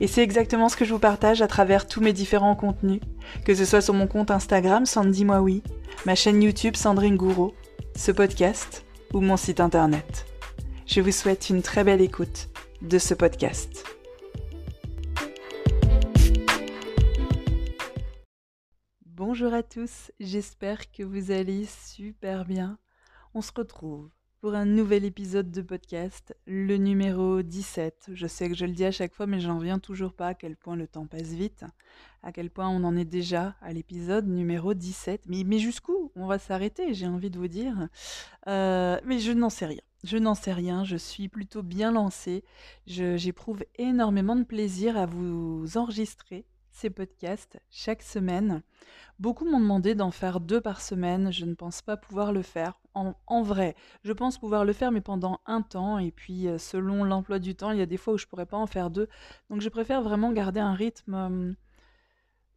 Et 0.00 0.08
c'est 0.08 0.22
exactement 0.22 0.68
ce 0.68 0.76
que 0.76 0.84
je 0.84 0.92
vous 0.92 0.98
partage 0.98 1.40
à 1.40 1.46
travers 1.46 1.86
tous 1.86 2.00
mes 2.00 2.12
différents 2.12 2.56
contenus, 2.56 3.00
que 3.44 3.54
ce 3.54 3.64
soit 3.64 3.80
sur 3.80 3.94
mon 3.94 4.08
compte 4.08 4.32
Instagram 4.32 4.86
Sandy 4.86 5.24
Moi 5.24 5.44
ma 6.04 6.14
chaîne 6.16 6.42
YouTube 6.42 6.74
Sandrine 6.74 7.16
Gouraud, 7.16 7.54
ce 7.96 8.10
podcast 8.10 8.84
ou 9.12 9.20
mon 9.20 9.36
site 9.36 9.60
internet. 9.60 10.26
Je 10.86 11.00
vous 11.00 11.12
souhaite 11.12 11.48
une 11.48 11.62
très 11.62 11.84
belle 11.84 12.00
écoute 12.00 12.48
de 12.82 12.98
ce 12.98 13.14
podcast. 13.14 13.84
Bonjour 19.06 19.54
à 19.54 19.62
tous, 19.62 20.10
j'espère 20.18 20.90
que 20.90 21.04
vous 21.04 21.30
allez 21.30 21.66
super 21.66 22.44
bien. 22.44 22.78
On 23.32 23.40
se 23.40 23.52
retrouve 23.54 24.10
pour 24.44 24.54
un 24.54 24.66
nouvel 24.66 25.06
épisode 25.06 25.50
de 25.50 25.62
podcast, 25.62 26.36
le 26.46 26.76
numéro 26.76 27.40
17. 27.40 28.10
Je 28.12 28.26
sais 28.26 28.50
que 28.50 28.54
je 28.54 28.66
le 28.66 28.72
dis 28.72 28.84
à 28.84 28.90
chaque 28.90 29.14
fois, 29.14 29.26
mais 29.26 29.40
j'en 29.40 29.56
reviens 29.56 29.78
toujours 29.78 30.12
pas 30.12 30.26
à 30.26 30.34
quel 30.34 30.54
point 30.54 30.76
le 30.76 30.86
temps 30.86 31.06
passe 31.06 31.30
vite, 31.30 31.64
à 32.22 32.30
quel 32.30 32.50
point 32.50 32.68
on 32.68 32.84
en 32.84 32.94
est 32.94 33.06
déjà 33.06 33.56
à 33.62 33.72
l'épisode 33.72 34.26
numéro 34.26 34.74
17. 34.74 35.22
Mais, 35.28 35.44
mais 35.46 35.58
jusqu'où 35.58 36.12
on 36.14 36.26
va 36.26 36.38
s'arrêter, 36.38 36.92
j'ai 36.92 37.06
envie 37.06 37.30
de 37.30 37.38
vous 37.38 37.48
dire. 37.48 37.88
Euh, 38.46 39.00
mais 39.06 39.18
je 39.18 39.32
n'en 39.32 39.48
sais 39.48 39.64
rien. 39.64 39.80
Je 40.02 40.18
n'en 40.18 40.34
sais 40.34 40.52
rien, 40.52 40.84
je 40.84 40.96
suis 40.96 41.30
plutôt 41.30 41.62
bien 41.62 41.90
lancée. 41.90 42.44
J'éprouve 42.86 43.64
énormément 43.76 44.36
de 44.36 44.44
plaisir 44.44 44.98
à 44.98 45.06
vous 45.06 45.78
enregistrer 45.78 46.44
ces 46.74 46.90
podcasts 46.90 47.58
chaque 47.70 48.02
semaine. 48.02 48.62
Beaucoup 49.20 49.44
m'ont 49.44 49.60
demandé 49.60 49.94
d'en 49.94 50.10
faire 50.10 50.40
deux 50.40 50.60
par 50.60 50.80
semaine. 50.80 51.32
Je 51.32 51.44
ne 51.44 51.54
pense 51.54 51.82
pas 51.82 51.96
pouvoir 51.96 52.32
le 52.32 52.42
faire. 52.42 52.80
En, 52.94 53.42
vrai, 53.42 53.74
je 54.02 54.12
pense 54.12 54.38
pouvoir 54.38 54.64
le 54.64 54.72
faire, 54.72 54.92
mais 54.92 55.00
pendant 55.00 55.40
un 55.46 55.62
temps. 55.62 55.98
Et 55.98 56.10
puis, 56.10 56.48
euh, 56.48 56.58
selon 56.58 57.04
l'emploi 57.04 57.38
du 57.38 57.54
temps, 57.54 57.70
il 57.70 57.78
y 57.78 57.82
a 57.82 57.86
des 57.86 57.96
fois 57.96 58.14
où 58.14 58.18
je 58.18 58.24
ne 58.24 58.28
pourrais 58.28 58.46
pas 58.46 58.56
en 58.56 58.66
faire 58.66 58.90
deux. 58.90 59.08
Donc, 59.50 59.60
je 59.60 59.68
préfère 59.68 60.02
vraiment 60.02 60.32
garder 60.32 60.60
un 60.60 60.74
rythme, 60.74 61.14
euh, 61.14 61.52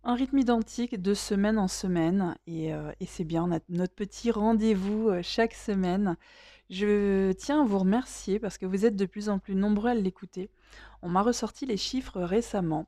un 0.04 0.16
rythme 0.16 0.40
identique 0.40 1.02
de 1.02 1.14
semaine 1.14 1.60
en 1.60 1.68
semaine. 1.68 2.36
Et, 2.48 2.74
euh, 2.74 2.92
c'est 3.06 3.24
bien, 3.24 3.48
notre 3.70 3.96
petit 3.96 4.32
rendez-vous 4.32 5.12
chaque 5.22 5.54
semaine. 5.54 6.18
Je 6.70 7.32
tiens 7.34 7.62
à 7.62 7.66
vous 7.66 7.80
remercier 7.80 8.40
parce 8.40 8.58
que 8.58 8.66
vous 8.66 8.86
êtes 8.86 8.96
de 8.96 9.06
plus 9.06 9.30
en 9.30 9.40
plus 9.40 9.56
nombreux 9.56 9.92
à 9.92 9.96
l'écouter. 9.96 10.50
On 11.02 11.10
m'a 11.10 11.22
ressorti 11.22 11.66
les 11.66 11.78
chiffres 11.78 12.20
récemment 12.20 12.88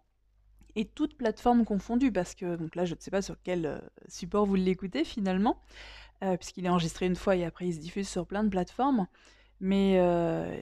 et 0.80 0.86
toutes 0.86 1.18
plateformes 1.18 1.66
confondues, 1.66 2.14
parce 2.14 2.36
que 2.36 2.56
donc 2.56 2.74
là, 2.76 2.86
je 2.86 2.96
ne 2.96 3.00
sais 3.02 3.12
pas 3.12 3.22
sur 3.22 3.36
quel 3.44 3.66
euh, 3.66 3.80
support 4.08 4.46
vous 4.46 4.56
l'écoutez 4.56 5.04
finalement, 5.04 5.62
euh, 6.24 6.38
puisqu'il 6.38 6.66
est 6.66 6.70
enregistré 6.70 7.06
une 7.06 7.18
fois 7.18 7.36
et 7.36 7.44
après 7.44 7.68
il 7.68 7.74
se 7.74 7.80
diffuse 7.80 8.08
sur 8.08 8.26
plein 8.26 8.46
de 8.46 8.50
plateformes. 8.50 9.08
Mais 9.60 9.98
euh, 10.00 10.58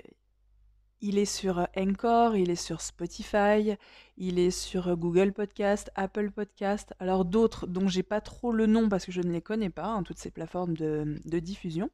il 1.02 1.18
est 1.18 1.26
sur 1.26 1.68
Encore, 1.78 2.36
il 2.36 2.50
est 2.50 2.56
sur 2.56 2.82
Spotify, 2.82 3.76
il 4.18 4.40
est 4.40 4.52
sur 4.52 4.98
Google 4.98 5.32
Podcast, 5.32 5.92
Apple 5.94 6.32
Podcast, 6.32 6.96
alors 7.00 7.24
d'autres 7.24 7.68
dont 7.68 7.88
j'ai 7.88 8.02
pas 8.02 8.20
trop 8.20 8.52
le 8.52 8.66
nom 8.66 8.90
parce 8.90 9.06
que 9.06 9.12
je 9.12 9.22
ne 9.22 9.32
les 9.32 9.42
connais 9.42 9.70
pas, 9.70 9.86
hein, 9.86 10.02
toutes 10.02 10.18
ces 10.18 10.32
plateformes 10.32 10.76
de, 10.76 11.40
diffusion. 11.40 11.92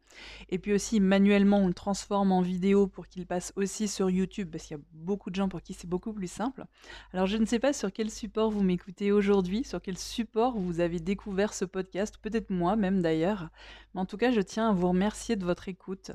Et 0.49 0.57
puis 0.57 0.71
aussi 0.71 1.01
manuellement 1.01 1.57
on 1.57 1.67
le 1.67 1.73
transforme 1.73 2.31
en 2.31 2.41
vidéo 2.41 2.87
pour 2.87 3.07
qu'il 3.07 3.27
passe 3.27 3.51
aussi 3.57 3.89
sur 3.89 4.09
YouTube 4.09 4.49
parce 4.49 4.63
qu'il 4.63 4.77
y 4.77 4.79
a 4.79 4.83
beaucoup 4.93 5.29
de 5.29 5.35
gens 5.35 5.49
pour 5.49 5.61
qui 5.61 5.73
c'est 5.73 5.89
beaucoup 5.89 6.13
plus 6.13 6.31
simple. 6.31 6.63
Alors 7.11 7.27
je 7.27 7.35
ne 7.35 7.45
sais 7.45 7.59
pas 7.59 7.73
sur 7.73 7.91
quel 7.91 8.09
support 8.09 8.51
vous 8.51 8.63
m'écoutez 8.63 9.11
aujourd'hui, 9.11 9.65
sur 9.65 9.81
quel 9.81 9.97
support 9.97 10.57
vous 10.57 10.79
avez 10.79 11.01
découvert 11.01 11.53
ce 11.53 11.65
podcast, 11.65 12.17
peut-être 12.21 12.51
moi 12.51 12.77
même 12.77 13.01
d'ailleurs. 13.01 13.49
Mais 13.93 14.01
en 14.01 14.05
tout 14.05 14.17
cas 14.17 14.31
je 14.31 14.39
tiens 14.39 14.69
à 14.69 14.73
vous 14.73 14.87
remercier 14.87 15.35
de 15.35 15.43
votre 15.43 15.67
écoute. 15.67 16.11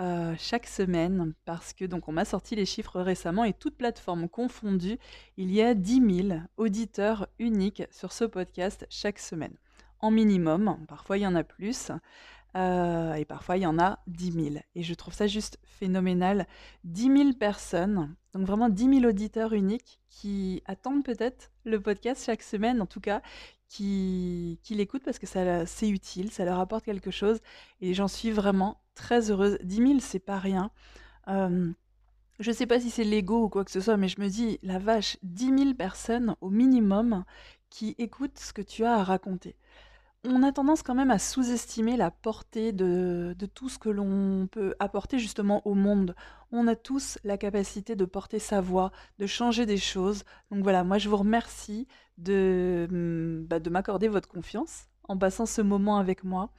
Euh, 0.00 0.34
chaque 0.38 0.66
semaine 0.66 1.34
parce 1.44 1.74
que 1.74 1.84
donc 1.84 2.08
on 2.08 2.12
m'a 2.12 2.24
sorti 2.24 2.56
les 2.56 2.64
chiffres 2.64 3.00
récemment 3.00 3.44
et 3.44 3.52
toutes 3.52 3.76
plateformes 3.76 4.28
confondues, 4.28 4.98
il 5.36 5.52
y 5.52 5.60
a 5.60 5.74
10 5.74 6.24
000 6.28 6.40
auditeurs 6.56 7.28
uniques 7.38 7.82
sur 7.90 8.12
ce 8.12 8.24
podcast 8.24 8.86
chaque 8.88 9.18
semaine. 9.18 9.54
En 10.00 10.10
minimum, 10.10 10.78
parfois 10.88 11.18
il 11.18 11.22
y 11.22 11.26
en 11.26 11.34
a 11.34 11.44
plus. 11.44 11.92
Euh, 12.54 13.14
et 13.14 13.24
parfois 13.24 13.56
il 13.56 13.62
y 13.62 13.66
en 13.66 13.78
a 13.78 14.00
10 14.08 14.32
000. 14.32 14.46
Et 14.74 14.82
je 14.82 14.94
trouve 14.94 15.14
ça 15.14 15.26
juste 15.26 15.58
phénoménal. 15.62 16.46
10 16.84 17.02
000 17.02 17.32
personnes, 17.34 18.14
donc 18.34 18.46
vraiment 18.46 18.68
10 18.70 19.00
000 19.00 19.04
auditeurs 19.04 19.52
uniques 19.52 20.00
qui 20.08 20.62
attendent 20.66 21.04
peut-être 21.04 21.50
le 21.64 21.80
podcast 21.80 22.24
chaque 22.24 22.42
semaine, 22.42 22.80
en 22.82 22.86
tout 22.86 23.00
cas, 23.00 23.22
qui, 23.68 24.58
qui 24.62 24.74
l'écoutent 24.74 25.04
parce 25.04 25.18
que 25.18 25.26
c'est 25.26 25.88
utile, 25.88 26.30
ça 26.30 26.44
leur 26.44 26.58
apporte 26.58 26.84
quelque 26.84 27.10
chose. 27.10 27.40
Et 27.80 27.94
j'en 27.94 28.08
suis 28.08 28.30
vraiment 28.30 28.81
très 28.94 29.30
heureuse. 29.30 29.58
10 29.62 29.76
000, 29.76 29.88
c'est 30.00 30.18
pas 30.18 30.38
rien. 30.38 30.70
Je 31.26 31.72
je 32.40 32.50
sais 32.50 32.66
pas 32.66 32.80
si 32.80 32.90
c'est 32.90 33.04
l'ego 33.04 33.44
ou 33.44 33.48
quoi 33.48 33.64
que 33.64 33.70
ce 33.70 33.80
soit, 33.80 33.96
mais 33.96 34.08
je 34.08 34.20
me 34.20 34.28
dis, 34.28 34.58
la 34.62 34.78
vache, 34.78 35.16
10 35.22 35.58
000 35.58 35.74
personnes 35.74 36.34
au 36.40 36.50
minimum 36.50 37.24
qui 37.70 37.94
écoutent 37.98 38.38
ce 38.38 38.52
que 38.52 38.62
tu 38.62 38.84
as 38.84 38.94
à 38.94 39.04
raconter. 39.04 39.54
On 40.24 40.42
a 40.44 40.52
tendance 40.52 40.82
quand 40.82 40.94
même 40.94 41.10
à 41.10 41.18
sous-estimer 41.18 41.96
la 41.96 42.10
portée 42.10 42.72
de, 42.72 43.34
tout 43.54 43.68
ce 43.68 43.78
que 43.78 43.88
l'on 43.88 44.46
peut 44.46 44.74
apporter 44.78 45.18
justement 45.18 45.66
au 45.66 45.74
monde. 45.74 46.14
On 46.52 46.68
a 46.68 46.76
tous 46.76 47.18
la 47.24 47.36
capacité 47.36 47.96
de 47.96 48.04
porter 48.04 48.38
sa 48.38 48.60
voix, 48.60 48.92
de 49.18 49.26
changer 49.26 49.66
des 49.66 49.78
choses. 49.78 50.24
Donc 50.50 50.62
voilà, 50.62 50.84
moi 50.84 50.98
je 50.98 51.08
vous 51.08 51.16
remercie 51.16 51.88
de, 52.18 52.86
bah, 53.48 53.58
de 53.58 53.70
m'accorder 53.70 54.06
votre 54.06 54.28
confiance 54.28 54.86
en 55.08 55.18
passant 55.18 55.46
ce 55.46 55.60
moment 55.60 55.98
avec 55.98 56.22
moi. 56.22 56.50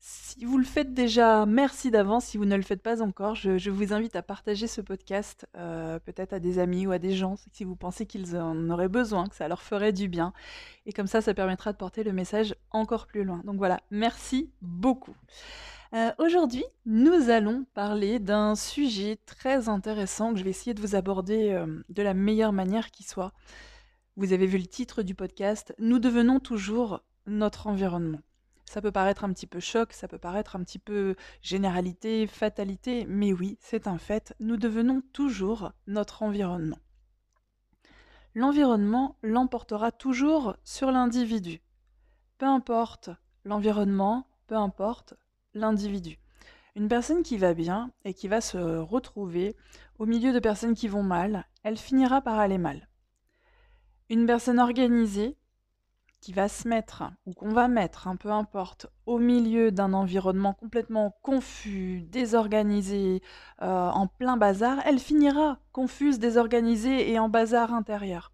Si 0.00 0.44
vous 0.44 0.58
le 0.58 0.64
faites 0.64 0.94
déjà, 0.94 1.44
merci 1.44 1.90
d'avance. 1.90 2.26
Si 2.26 2.38
vous 2.38 2.44
ne 2.44 2.54
le 2.56 2.62
faites 2.62 2.82
pas 2.82 3.02
encore, 3.02 3.34
je, 3.34 3.70
vous 3.70 3.92
invite 3.92 4.14
à 4.14 4.22
partager 4.22 4.68
ce 4.68 4.80
podcast, 4.80 5.48
euh, 5.56 5.98
peut-être 5.98 6.32
à 6.32 6.38
des 6.38 6.60
amis 6.60 6.86
ou 6.86 6.92
à 6.92 6.98
des 6.98 7.16
gens, 7.16 7.34
si 7.52 7.64
vous 7.64 7.74
pensez 7.74 8.06
qu'ils 8.06 8.36
en 8.36 8.70
auraient 8.70 8.88
besoin, 8.88 9.26
que 9.26 9.34
ça 9.34 9.48
leur 9.48 9.60
ferait 9.60 9.92
du 9.92 10.08
bien. 10.08 10.32
Et 10.86 10.92
comme 10.92 11.08
ça, 11.08 11.20
ça 11.20 11.34
permettra 11.34 11.72
de 11.72 11.78
porter 11.78 12.04
le 12.04 12.12
message 12.12 12.54
encore 12.70 13.06
plus 13.06 13.24
loin. 13.24 13.42
Donc 13.44 13.56
voilà, 13.56 13.80
merci 13.90 14.50
beaucoup. 14.62 15.16
Euh, 15.94 16.12
aujourd'hui, 16.18 16.64
nous 16.86 17.30
allons 17.30 17.64
parler 17.74 18.20
d'un 18.20 18.54
sujet 18.54 19.18
très 19.26 19.68
intéressant 19.68 20.32
que 20.32 20.38
je 20.38 20.44
vais 20.44 20.50
essayer 20.50 20.74
de 20.74 20.80
vous 20.80 20.94
aborder 20.94 21.50
euh, 21.50 21.82
de 21.88 22.02
la 22.02 22.14
meilleure 22.14 22.52
manière 22.52 22.90
qui 22.92 23.02
soit. 23.02 23.32
Vous 24.16 24.32
avez 24.32 24.46
vu 24.46 24.58
le 24.58 24.66
titre 24.66 25.02
du 25.02 25.14
podcast, 25.14 25.74
Nous 25.78 25.98
devenons 25.98 26.38
toujours 26.38 27.02
notre 27.26 27.66
environnement. 27.66 28.20
Ça 28.68 28.82
peut 28.82 28.92
paraître 28.92 29.24
un 29.24 29.32
petit 29.32 29.46
peu 29.46 29.60
choc, 29.60 29.94
ça 29.94 30.08
peut 30.08 30.18
paraître 30.18 30.54
un 30.54 30.62
petit 30.62 30.78
peu 30.78 31.16
généralité, 31.40 32.26
fatalité, 32.26 33.06
mais 33.08 33.32
oui, 33.32 33.56
c'est 33.60 33.86
un 33.86 33.96
fait, 33.96 34.34
nous 34.40 34.58
devenons 34.58 35.00
toujours 35.14 35.72
notre 35.86 36.22
environnement. 36.22 36.78
L'environnement 38.34 39.16
l'emportera 39.22 39.90
toujours 39.90 40.54
sur 40.64 40.90
l'individu. 40.90 41.62
Peu 42.36 42.44
importe 42.44 43.08
l'environnement, 43.46 44.26
peu 44.48 44.56
importe 44.56 45.14
l'individu. 45.54 46.18
Une 46.76 46.88
personne 46.88 47.22
qui 47.22 47.38
va 47.38 47.54
bien 47.54 47.90
et 48.04 48.12
qui 48.12 48.28
va 48.28 48.42
se 48.42 48.58
retrouver 48.58 49.56
au 49.98 50.04
milieu 50.04 50.30
de 50.34 50.40
personnes 50.40 50.74
qui 50.74 50.88
vont 50.88 51.02
mal, 51.02 51.46
elle 51.62 51.78
finira 51.78 52.20
par 52.20 52.38
aller 52.38 52.58
mal. 52.58 52.86
Une 54.10 54.26
personne 54.26 54.60
organisée 54.60 55.37
qui 56.20 56.32
va 56.32 56.48
se 56.48 56.66
mettre, 56.66 57.04
ou 57.26 57.32
qu'on 57.32 57.50
va 57.50 57.68
mettre, 57.68 58.08
hein, 58.08 58.16
peu 58.16 58.30
importe, 58.30 58.86
au 59.06 59.18
milieu 59.18 59.70
d'un 59.70 59.92
environnement 59.92 60.52
complètement 60.52 61.16
confus, 61.22 62.02
désorganisé, 62.02 63.22
euh, 63.62 63.88
en 63.88 64.06
plein 64.08 64.36
bazar, 64.36 64.78
elle 64.84 64.98
finira 64.98 65.58
confuse, 65.72 66.18
désorganisée 66.18 67.10
et 67.10 67.18
en 67.18 67.28
bazar 67.28 67.72
intérieur. 67.72 68.32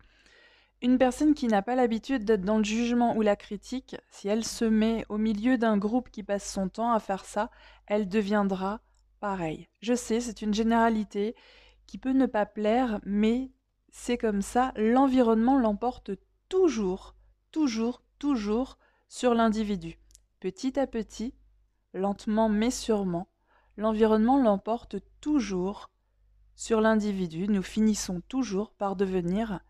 Une 0.83 0.99
personne 0.99 1.35
qui 1.35 1.47
n'a 1.47 1.63
pas 1.63 1.77
l'habitude 1.77 2.25
d'être 2.25 2.45
dans 2.45 2.59
le 2.59 2.65
jugement 2.65 3.17
ou 3.17 3.23
la 3.23 3.37
critique, 3.37 3.97
si 4.11 4.29
elle 4.29 4.45
se 4.45 4.65
met 4.65 5.05
au 5.09 5.19
milieu 5.19 5.57
d'un 5.57 5.79
groupe 5.79 6.11
qui 6.11 6.23
passe 6.23 6.51
son 6.51 6.69
temps 6.69 6.93
à 6.93 7.01
faire 7.01 7.25
ça, 7.25 7.51
elle 7.87 8.09
deviendra 8.09 8.81
pareil. 9.21 9.69
Je 9.81 9.95
sais, 9.95 10.21
c'est 10.21 10.43
une 10.43 10.53
généralité 10.53 11.35
qui 11.87 11.99
peut 11.99 12.13
ne 12.13 12.27
pas 12.27 12.47
plaire, 12.47 13.01
mais 13.05 13.51
c'est 13.93 14.19
comme 14.19 14.43
ça, 14.43 14.73
l'environnement 14.77 15.59
l'emporte 15.59 16.11
toujours, 16.49 17.15
toujours, 17.55 18.03
toujours 18.19 18.79
sur 19.09 19.33
l'individu. 19.33 19.97
Petit 20.41 20.77
à 20.77 20.89
petit, 20.89 21.35
lentement 21.93 22.49
mais 22.49 22.73
sûrement, 22.73 23.29
l'environnement 23.77 24.43
l'emporte 24.43 24.97
toujours 25.21 25.93
sur 26.57 26.81
l'individu. 26.81 27.47
Nous 27.47 27.63
finissons 27.63 28.23
toujours 28.27 28.73
par 28.73 28.97
devenir 28.97 29.61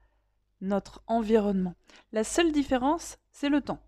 notre 0.63 1.03
environnement. 1.07 1.75
La 2.13 2.25
seule 2.25 2.53
différence, 2.53 3.19
c'est 3.33 3.51
le 3.51 3.61
temps 3.61 3.83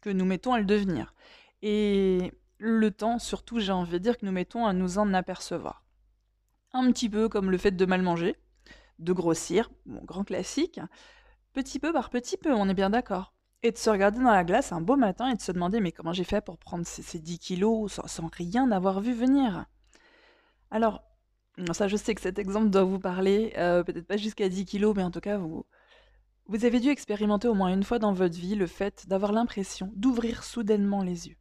que 0.00 0.10
nous 0.10 0.24
mettons 0.24 0.52
à 0.52 0.58
le 0.58 0.64
devenir. 0.64 1.14
Et 1.62 2.32
le 2.58 2.90
temps, 2.90 3.20
surtout, 3.20 3.60
j'ai 3.60 3.70
envie 3.70 3.92
de 3.92 3.98
dire 3.98 4.18
que 4.18 4.26
nous 4.26 4.32
mettons 4.32 4.66
à 4.66 4.72
nous 4.72 4.98
en 4.98 5.14
apercevoir. 5.14 5.84
Un 6.72 6.90
petit 6.90 7.08
peu 7.08 7.28
comme 7.28 7.52
le 7.52 7.58
fait 7.58 7.70
de 7.70 7.86
mal 7.86 8.02
manger, 8.02 8.34
de 8.98 9.12
grossir, 9.12 9.70
mon 9.84 10.02
grand 10.02 10.24
classique, 10.24 10.80
petit 11.52 11.78
peu 11.78 11.92
par 11.92 12.10
petit 12.10 12.36
peu, 12.36 12.52
on 12.52 12.68
est 12.68 12.74
bien 12.74 12.90
d'accord. 12.90 13.35
Et 13.66 13.72
de 13.72 13.78
se 13.78 13.90
regarder 13.90 14.20
dans 14.20 14.30
la 14.30 14.44
glace 14.44 14.70
un 14.70 14.80
beau 14.80 14.94
matin 14.94 15.28
et 15.28 15.34
de 15.34 15.40
se 15.40 15.50
demander 15.50 15.80
mais 15.80 15.90
comment 15.90 16.12
j'ai 16.12 16.22
fait 16.22 16.40
pour 16.40 16.56
prendre 16.56 16.86
ces, 16.86 17.18
10 17.18 17.40
kilos 17.40 17.98
sans, 18.06 18.28
rien 18.28 18.70
avoir 18.70 19.00
vu 19.00 19.12
venir? 19.12 19.66
Alors, 20.70 21.02
ça 21.72 21.88
je 21.88 21.96
sais 21.96 22.14
que 22.14 22.20
cet 22.20 22.38
exemple 22.38 22.70
doit 22.70 22.84
vous 22.84 23.00
parler, 23.00 23.54
euh, 23.56 23.82
peut-être 23.82 24.06
pas 24.06 24.16
jusqu'à 24.16 24.48
10 24.48 24.66
kilos, 24.66 24.94
mais 24.94 25.02
en 25.02 25.10
tout 25.10 25.18
cas 25.18 25.36
vous, 25.36 25.66
vous 26.46 26.64
avez 26.64 26.78
dû 26.78 26.90
expérimenter 26.90 27.48
au 27.48 27.54
moins 27.54 27.74
une 27.74 27.82
fois 27.82 27.98
dans 27.98 28.12
votre 28.12 28.36
vie 28.36 28.54
le 28.54 28.68
fait 28.68 29.08
d'avoir 29.08 29.32
l'impression 29.32 29.90
d'ouvrir 29.96 30.44
soudainement 30.44 31.02
les 31.02 31.26
yeux 31.26 31.36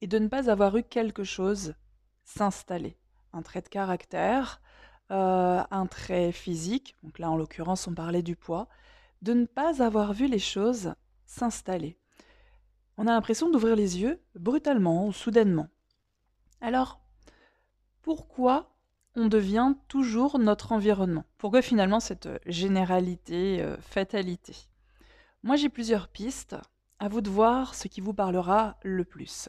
et 0.00 0.08
de 0.08 0.18
ne 0.18 0.26
pas 0.26 0.50
avoir 0.50 0.76
eu 0.76 0.82
quelque 0.82 1.22
chose 1.22 1.76
s'installer. 2.24 2.98
Un 3.32 3.42
trait 3.42 3.62
de 3.62 3.68
caractère, 3.68 4.60
euh, 5.12 5.62
un 5.70 5.86
trait 5.86 6.32
physique, 6.32 6.96
donc 7.04 7.20
là 7.20 7.30
en 7.30 7.36
l'occurrence 7.36 7.86
on 7.86 7.94
parlait 7.94 8.22
du 8.22 8.34
poids, 8.34 8.66
de 9.22 9.34
ne 9.34 9.46
pas 9.46 9.84
avoir 9.84 10.12
vu 10.14 10.26
les 10.26 10.40
choses 10.40 10.94
s'installer. 11.28 11.98
On 12.96 13.06
a 13.06 13.12
l'impression 13.12 13.50
d'ouvrir 13.50 13.76
les 13.76 14.00
yeux 14.00 14.20
brutalement 14.34 15.06
ou 15.06 15.12
soudainement. 15.12 15.68
Alors, 16.60 17.00
pourquoi 18.02 18.74
on 19.14 19.28
devient 19.28 19.74
toujours 19.86 20.38
notre 20.38 20.72
environnement? 20.72 21.24
Pourquoi 21.36 21.62
finalement 21.62 22.00
cette 22.00 22.28
généralité, 22.46 23.60
euh, 23.60 23.76
fatalité? 23.80 24.56
Moi 25.44 25.54
j'ai 25.54 25.68
plusieurs 25.68 26.08
pistes, 26.08 26.56
à 26.98 27.08
vous 27.08 27.20
de 27.20 27.30
voir 27.30 27.74
ce 27.74 27.86
qui 27.86 28.00
vous 28.00 28.14
parlera 28.14 28.76
le 28.82 29.04
plus. 29.04 29.48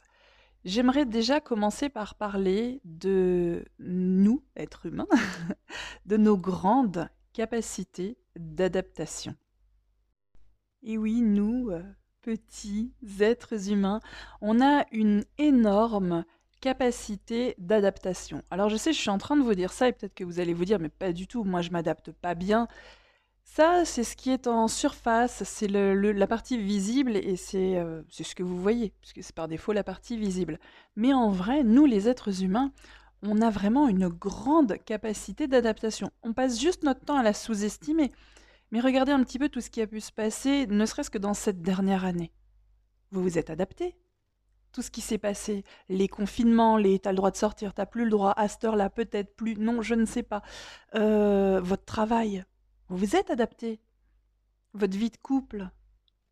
J'aimerais 0.65 1.05
déjà 1.05 1.39
commencer 1.39 1.89
par 1.89 2.15
parler 2.15 2.81
de 2.83 3.65
nous, 3.79 4.43
êtres 4.55 4.85
humains, 4.85 5.07
de 6.05 6.17
nos 6.17 6.37
grandes 6.37 7.09
capacités 7.33 8.17
d'adaptation. 8.35 9.35
Et 10.81 10.97
oui, 10.97 11.21
nous, 11.21 11.69
euh, 11.71 11.83
petits 12.21 12.93
êtres 13.19 13.69
humains, 13.69 13.99
on 14.41 14.61
a 14.61 14.85
une 14.91 15.23
énorme 15.37 16.23
capacité 16.61 17.55
d'adaptation. 17.57 18.43
Alors 18.51 18.69
je 18.69 18.77
sais, 18.77 18.93
je 18.93 18.99
suis 18.99 19.09
en 19.09 19.17
train 19.17 19.37
de 19.37 19.41
vous 19.41 19.55
dire 19.55 19.71
ça 19.71 19.87
et 19.87 19.93
peut-être 19.93 20.13
que 20.13 20.23
vous 20.23 20.39
allez 20.39 20.53
vous 20.53 20.65
dire, 20.65 20.79
mais 20.79 20.89
pas 20.89 21.13
du 21.13 21.27
tout, 21.27 21.43
moi 21.43 21.61
je 21.61 21.71
m'adapte 21.71 22.11
pas 22.11 22.35
bien. 22.35 22.67
Ça, 23.43 23.83
c'est 23.83 24.03
ce 24.03 24.15
qui 24.15 24.29
est 24.29 24.45
en 24.47 24.67
surface, 24.67 25.43
c'est 25.43 25.67
la 25.67 26.27
partie 26.27 26.57
visible 26.57 27.17
et 27.17 27.35
euh, 27.55 28.03
c'est 28.09 28.23
ce 28.23 28.35
que 28.35 28.43
vous 28.43 28.61
voyez, 28.61 28.93
puisque 29.01 29.23
c'est 29.23 29.33
par 29.33 29.47
défaut 29.47 29.73
la 29.73 29.83
partie 29.83 30.17
visible. 30.17 30.59
Mais 30.95 31.13
en 31.13 31.31
vrai, 31.31 31.63
nous, 31.63 31.85
les 31.85 32.07
êtres 32.07 32.43
humains, 32.43 32.71
on 33.23 33.41
a 33.41 33.49
vraiment 33.49 33.87
une 33.87 34.07
grande 34.07 34.77
capacité 34.85 35.47
d'adaptation. 35.47 36.11
On 36.21 36.33
passe 36.33 36.59
juste 36.59 36.83
notre 36.83 37.01
temps 37.01 37.17
à 37.17 37.23
la 37.23 37.33
sous-estimer. 37.33 38.11
Mais 38.71 38.79
regardez 38.79 39.11
un 39.11 39.23
petit 39.23 39.39
peu 39.39 39.49
tout 39.49 39.61
ce 39.61 39.69
qui 39.69 39.81
a 39.81 39.87
pu 39.87 39.99
se 39.99 40.11
passer, 40.11 40.67
ne 40.67 40.85
serait-ce 40.85 41.09
que 41.09 41.17
dans 41.17 41.33
cette 41.33 41.61
dernière 41.61 42.05
année. 42.05 42.31
Vous 43.11 43.23
vous 43.23 43.37
êtes 43.37 43.49
adapté. 43.49 43.95
Tout 44.71 44.83
ce 44.83 44.91
qui 44.91 45.01
s'est 45.01 45.17
passé, 45.17 45.63
les 45.89 46.07
confinements, 46.07 46.77
les 46.77 46.99
t'as 46.99 47.11
le 47.11 47.17
droit 47.17 47.31
de 47.31 47.37
sortir, 47.37 47.73
t'as 47.73 47.87
plus 47.87 48.03
le 48.03 48.11
droit, 48.11 48.33
à 48.37 48.47
cette 48.47 48.63
heure-là, 48.63 48.91
peut-être 48.91 49.35
plus, 49.35 49.55
non, 49.55 49.81
je 49.81 49.95
ne 49.95 50.05
sais 50.05 50.21
pas. 50.21 50.43
Euh, 50.93 51.59
votre 51.59 51.85
travail, 51.85 52.45
vous 52.87 52.97
vous 52.97 53.15
êtes 53.15 53.31
adapté. 53.31 53.79
Votre 54.73 54.95
vie 54.95 55.09
de 55.09 55.17
couple. 55.17 55.69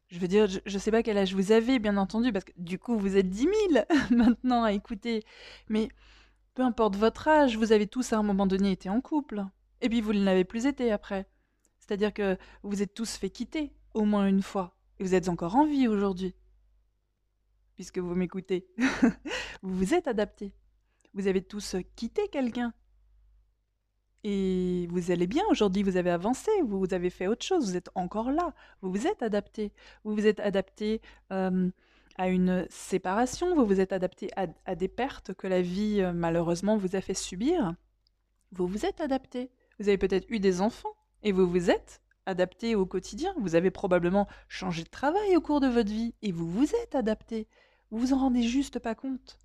Je 0.10 0.19
veux 0.19 0.28
dire, 0.28 0.48
je 0.48 0.60
ne 0.72 0.80
sais 0.80 0.92
pas 0.92 1.01
quel 1.01 1.18
âge 1.18 1.34
vous 1.34 1.51
avez, 1.51 1.80
bien 1.80 1.98
entendu, 1.98 2.31
parce 2.31 2.45
que 2.45 2.51
du 2.57 2.78
coup, 2.78 2.98
vous 2.98 3.18
êtes 3.18 3.30
10 3.30 3.48
000 3.72 3.86
maintenant 4.12 4.63
à 4.63 4.72
écouter. 4.72 5.24
Mais 5.69 5.89
peu 6.54 6.62
importe 6.62 6.95
votre 6.95 7.28
âge, 7.28 7.57
vous 7.57 7.72
avez 7.72 7.88
tous 7.88 8.13
à 8.13 8.18
un 8.18 8.24
moment 8.24 8.45
donné 8.45 8.72
été 8.72 8.89
en 8.89 9.01
couple. 9.01 9.44
Et 9.81 9.89
puis 9.89 10.01
vous 10.01 10.13
ne 10.13 10.24
l'avez 10.24 10.44
plus 10.44 10.66
été 10.68 10.92
après. 10.92 11.28
C'est-à-dire 11.88 12.13
que 12.13 12.38
vous 12.63 12.81
êtes 12.81 12.94
tous 12.94 13.16
fait 13.16 13.30
quitter, 13.30 13.72
au 13.94 14.04
moins 14.04 14.28
une 14.28 14.42
fois. 14.42 14.75
Et 15.00 15.04
vous 15.04 15.16
êtes 15.16 15.30
encore 15.30 15.56
en 15.56 15.66
vie 15.66 15.88
aujourd'hui. 15.88 16.36
Puisque 17.75 18.00
vous 18.00 18.13
m'écoutez. 18.13 18.68
vous 19.62 19.74
vous 19.74 19.94
êtes 19.94 20.07
adapté. 20.07 20.51
Vous 21.13 21.28
avez 21.28 21.42
tous 21.42 21.78
quitté 21.95 22.28
quelqu'un. 22.28 22.74
Et 24.24 24.88
vous 24.89 25.12
allez 25.12 25.28
bien 25.28 25.44
aujourd'hui, 25.50 25.84
vous 25.84 25.95
avez 25.95 26.10
avancé, 26.10 26.51
vous 26.66 26.94
avez 26.94 27.10
fait 27.10 27.28
autre 27.28 27.45
chose, 27.45 27.69
vous 27.69 27.78
êtes 27.78 27.89
encore 27.95 28.31
là, 28.31 28.54
vous 28.81 28.92
vous 28.92 29.07
êtes 29.07 29.22
adapté. 29.22 29.72
Vous 30.04 30.13
vous 30.13 30.28
êtes 30.28 30.42
adapté 30.42 31.01
à 31.30 32.28
une 32.28 32.66
séparation, 32.69 33.56
vous 33.56 33.66
vous 33.66 33.80
êtes 33.80 33.94
adapté 33.94 34.30
à, 34.36 34.75
des 34.75 34.89
pertes 34.89 35.34
que 35.34 35.48
la 35.48 35.62
vie 35.62 36.04
malheureusement 36.13 36.75
vous 36.75 36.98
a 36.98 37.01
fait 37.01 37.13
subir. 37.13 37.75
Vous 38.51 38.68
vous 38.68 38.86
êtes 38.86 39.00
adapté. 39.00 39.51
Vous 39.80 39.88
avez 39.88 39.98
peut-être 39.98 40.25
eu 40.30 40.39
des 40.39 40.60
enfants 40.60 40.98
et 41.27 41.33
vous 41.33 41.45
vous 41.45 41.69
êtes 41.69 42.01
adapté 42.25 42.75
au 42.75 42.85
quotidien. 42.85 43.33
Vous 43.38 43.56
avez 43.56 43.69
probablement 43.69 44.27
changé 44.47 44.83
de 44.83 44.89
travail 44.89 45.35
au 45.35 45.41
cours 45.41 45.59
de 45.59 45.68
votre 45.68 45.91
vie 45.91 46.15
et 46.21 46.31
vous 46.31 46.50
vous 46.50 46.74
êtes 46.83 46.95
adapté. 46.95 47.47
Vous 47.91 48.00
vous 48.00 48.13
en 48.13 48.18
rendez 48.18 48.44
juste 48.44 48.79
pas 48.79 48.95
compte. 48.95 49.38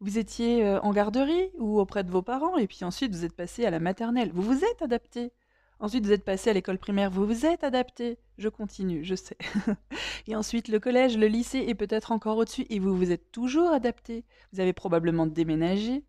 Vous 0.00 0.16
étiez 0.16 0.64
euh, 0.64 0.80
en 0.80 0.92
garderie 0.92 1.50
ou 1.58 1.78
auprès 1.78 2.02
de 2.02 2.10
vos 2.10 2.22
parents, 2.22 2.56
et 2.56 2.66
puis 2.66 2.82
ensuite 2.82 3.14
vous 3.14 3.26
êtes 3.26 3.36
passé 3.36 3.66
à 3.66 3.70
la 3.70 3.78
maternelle. 3.78 4.30
Vous 4.32 4.42
vous 4.42 4.64
êtes 4.64 4.80
adapté. 4.80 5.32
Ensuite, 5.78 6.06
vous 6.06 6.12
êtes 6.12 6.24
passé 6.24 6.48
à 6.48 6.54
l'école 6.54 6.78
primaire, 6.78 7.10
vous 7.10 7.26
vous 7.26 7.44
êtes 7.44 7.62
adapté. 7.62 8.16
Je 8.38 8.48
continue, 8.48 9.04
je 9.04 9.14
sais. 9.14 9.36
et 10.26 10.34
ensuite, 10.34 10.68
le 10.68 10.80
collège, 10.80 11.18
le 11.18 11.26
lycée, 11.26 11.66
et 11.68 11.74
peut-être 11.74 12.12
encore 12.12 12.38
au-dessus, 12.38 12.64
et 12.70 12.78
vous 12.78 12.96
vous 12.96 13.12
êtes 13.12 13.30
toujours 13.30 13.68
adapté. 13.68 14.24
Vous 14.54 14.60
avez 14.60 14.72
probablement 14.72 15.26
déménagé, 15.26 16.02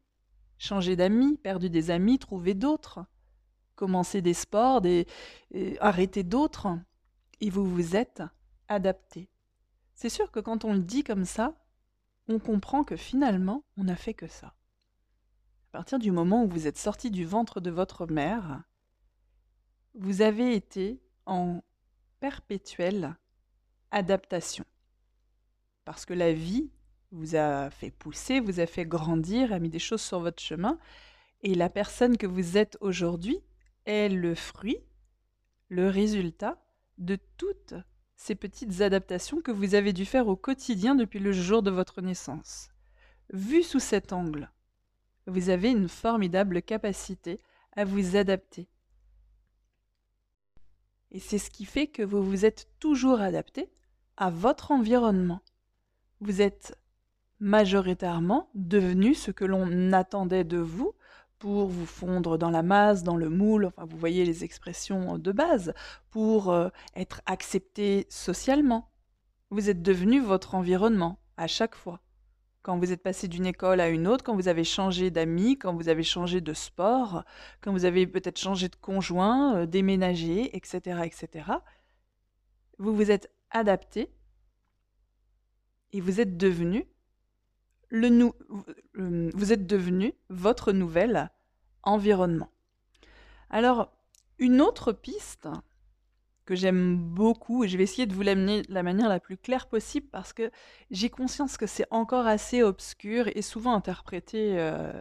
changé 0.58 0.96
d'amis, 0.96 1.38
perdu 1.44 1.70
des 1.70 1.91
amis, 1.91 2.17
trouvé 2.17 2.53
d'autres, 2.53 3.06
commencé 3.77 4.22
des 4.22 4.34
sports, 4.34 4.81
des... 4.81 5.07
arrêté 5.79 6.24
d'autres, 6.24 6.77
et 7.39 7.50
vous 7.50 7.65
vous 7.65 7.96
êtes 7.96 8.22
adapté. 8.67 9.29
C'est 9.96 10.10
sûr 10.10 10.31
que 10.31 10.41
quand 10.41 10.65
on 10.65 10.74
le 10.74 10.79
dit 10.79 11.05
comme 11.05 11.24
ça, 11.24 11.55
on 12.27 12.39
comprend 12.39 12.84
que 12.84 12.98
finalement, 12.98 13.63
on 13.77 13.86
n'a 13.86 13.96
fait 13.96 14.13
que 14.13 14.27
ça. 14.27 14.48
À 15.69 15.72
partir 15.72 16.00
du 16.00 16.12
moment 16.12 16.43
où 16.43 16.50
vous 16.50 16.67
êtes 16.67 16.77
sorti 16.77 17.10
du 17.12 17.24
ventre 17.24 17.62
de 17.62 17.72
votre 17.72 18.05
mère, 18.07 18.63
vous 19.93 20.22
avez 20.22 20.53
été 20.53 21.00
en 21.25 21.63
perpétuelle 22.19 23.15
adaptation. 23.91 24.65
Parce 25.86 26.05
que 26.05 26.13
la 26.13 26.34
vie 26.34 26.69
vous 27.12 27.36
a 27.36 27.69
fait 27.69 27.91
pousser, 27.91 28.39
vous 28.39 28.60
a 28.60 28.65
fait 28.65 28.86
grandir, 28.86 29.53
a 29.53 29.60
mis 29.60 29.69
des 29.69 29.79
choses 29.79 30.01
sur 30.01 30.19
votre 30.19 30.41
chemin, 30.41 30.77
et 31.41 31.55
la 31.55 31.69
personne 31.69 32.17
que 32.17 32.27
vous 32.27 32.57
êtes 32.57 32.77
aujourd'hui 32.81 33.39
est 33.88 34.10
le 34.10 34.36
fruit, 34.36 34.77
le 35.70 35.89
résultat 35.89 36.62
de 36.98 37.17
toutes 37.38 37.74
ces 38.15 38.36
petites 38.36 38.82
adaptations 38.82 39.41
que 39.41 39.51
vous 39.51 39.75
avez 39.75 39.94
dû 39.94 40.06
faire 40.06 40.27
au 40.27 40.36
quotidien 40.36 40.96
depuis 40.96 41.20
le 41.20 41.32
jour 41.32 41.63
de 41.63 41.72
votre 41.72 42.01
naissance. 42.01 42.70
Vu 43.34 43.63
sous 43.63 43.79
cet 43.79 44.13
angle, 44.13 44.51
vous 45.25 45.50
avez 45.50 45.72
une 45.72 45.89
formidable 45.89 46.62
capacité 46.62 47.39
à 47.75 47.86
vous 47.86 48.15
adapter. 48.15 48.67
Et 51.12 51.20
c'est 51.20 51.38
ce 51.38 51.50
qui 51.50 51.65
fait 51.65 51.88
que 51.88 52.03
vous 52.03 52.24
vous 52.24 52.46
êtes 52.46 52.67
toujours 52.79 53.22
adapté 53.22 53.70
à 54.17 54.29
votre 54.29 54.72
environnement. 54.72 55.41
Vous 56.20 56.41
êtes 56.41 56.77
majoritairement 57.39 58.50
devenu 58.56 59.13
ce 59.13 59.32
que 59.32 59.46
l'on 59.46 59.94
attendait 59.94 60.44
de 60.44 60.58
vous 60.58 60.94
pour 61.39 61.67
vous 61.67 61.86
fondre 61.86 62.38
dans 62.38 62.50
la 62.50 62.63
masse, 62.63 63.03
dans 63.03 63.15
le 63.15 63.29
moule, 63.29 63.65
enfin 63.65 63.86
vous 63.86 63.98
voyez 63.98 64.25
les 64.25 64.44
expressions 64.44 65.17
de 65.17 65.32
base, 65.32 65.74
pour 66.10 66.51
euh, 66.51 66.70
être 66.96 67.22
accepté 67.25 68.08
socialement. 68.10 68.89
Vous 69.50 69.70
êtes 69.70 69.82
devenu 69.82 70.20
votre 70.20 70.56
environnement 70.56 71.20
à 71.38 71.48
chaque 71.48 71.75
fois. 71.75 72.01
Quand 72.63 72.77
vous 72.77 72.91
êtes 72.91 73.03
passé 73.03 73.27
d'une 73.27 73.46
école 73.46 73.79
à 73.79 73.88
une 73.88 74.08
autre, 74.08 74.24
quand 74.24 74.36
vous 74.36 74.50
avez 74.50 74.65
changé 74.65 75.10
d'amis, 75.10 75.58
quand 75.58 75.74
vous 75.74 75.88
avez 75.88 76.03
changé 76.03 76.41
de 76.41 76.53
sport, 76.53 77.24
quand 77.62 77.72
vous 77.72 77.86
avez 77.86 78.06
peut-être 78.08 78.39
changé 78.39 78.67
de 78.67 78.75
conjoint, 78.75 79.56
euh, 79.56 79.65
déménagé, 79.65 80.56
etc., 80.56 81.01
etc., 81.06 81.46
vous 82.79 82.96
vous 82.96 83.10
êtes 83.10 83.32
adapté 83.51 84.12
et 85.94 86.01
vous 86.01 86.20
êtes 86.20 86.38
devenu 86.38 86.86
vous 87.91 89.53
êtes 89.53 89.67
devenu 89.67 90.13
votre 90.29 90.72
nouvel 90.72 91.29
environnement. 91.84 92.50
Alors, 93.50 93.91
une 94.39 94.62
autre 94.62 94.91
piste 94.91 95.48
que 96.46 96.56
j'aime 96.56 96.98
beaucoup, 96.98 97.63
et 97.63 97.67
je 97.67 97.77
vais 97.77 97.84
essayer 97.84 98.06
de 98.06 98.13
vous 98.13 98.22
l'amener 98.22 98.62
de 98.62 98.74
la 98.74 98.82
manière 98.82 99.10
la 99.10 99.20
plus 99.20 99.38
claire 99.38 99.67
possible 99.67 100.08
parce 100.10 100.32
que 100.32 100.50
j'ai 100.91 101.10
conscience 101.10 101.58
que 101.58 101.67
c'est 101.67 101.86
encore 101.91 102.25
assez 102.25 102.63
obscur 102.63 103.27
et 103.36 103.41
souvent 103.41 103.74
interprété 103.74 104.58
euh, 104.58 104.94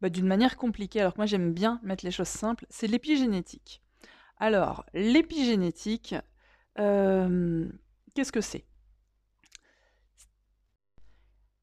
bah, 0.00 0.08
d'une 0.08 0.26
manière 0.26 0.56
compliquée, 0.56 1.00
alors 1.00 1.14
que 1.14 1.18
moi 1.18 1.26
j'aime 1.26 1.52
bien 1.52 1.80
mettre 1.82 2.04
les 2.04 2.12
choses 2.12 2.28
simples, 2.28 2.64
c'est 2.70 2.86
l'épigénétique. 2.86 3.82
Alors, 4.36 4.86
l'épigénétique, 4.94 6.14
euh, 6.78 7.68
qu'est-ce 8.14 8.30
que 8.30 8.40
c'est? 8.40 8.64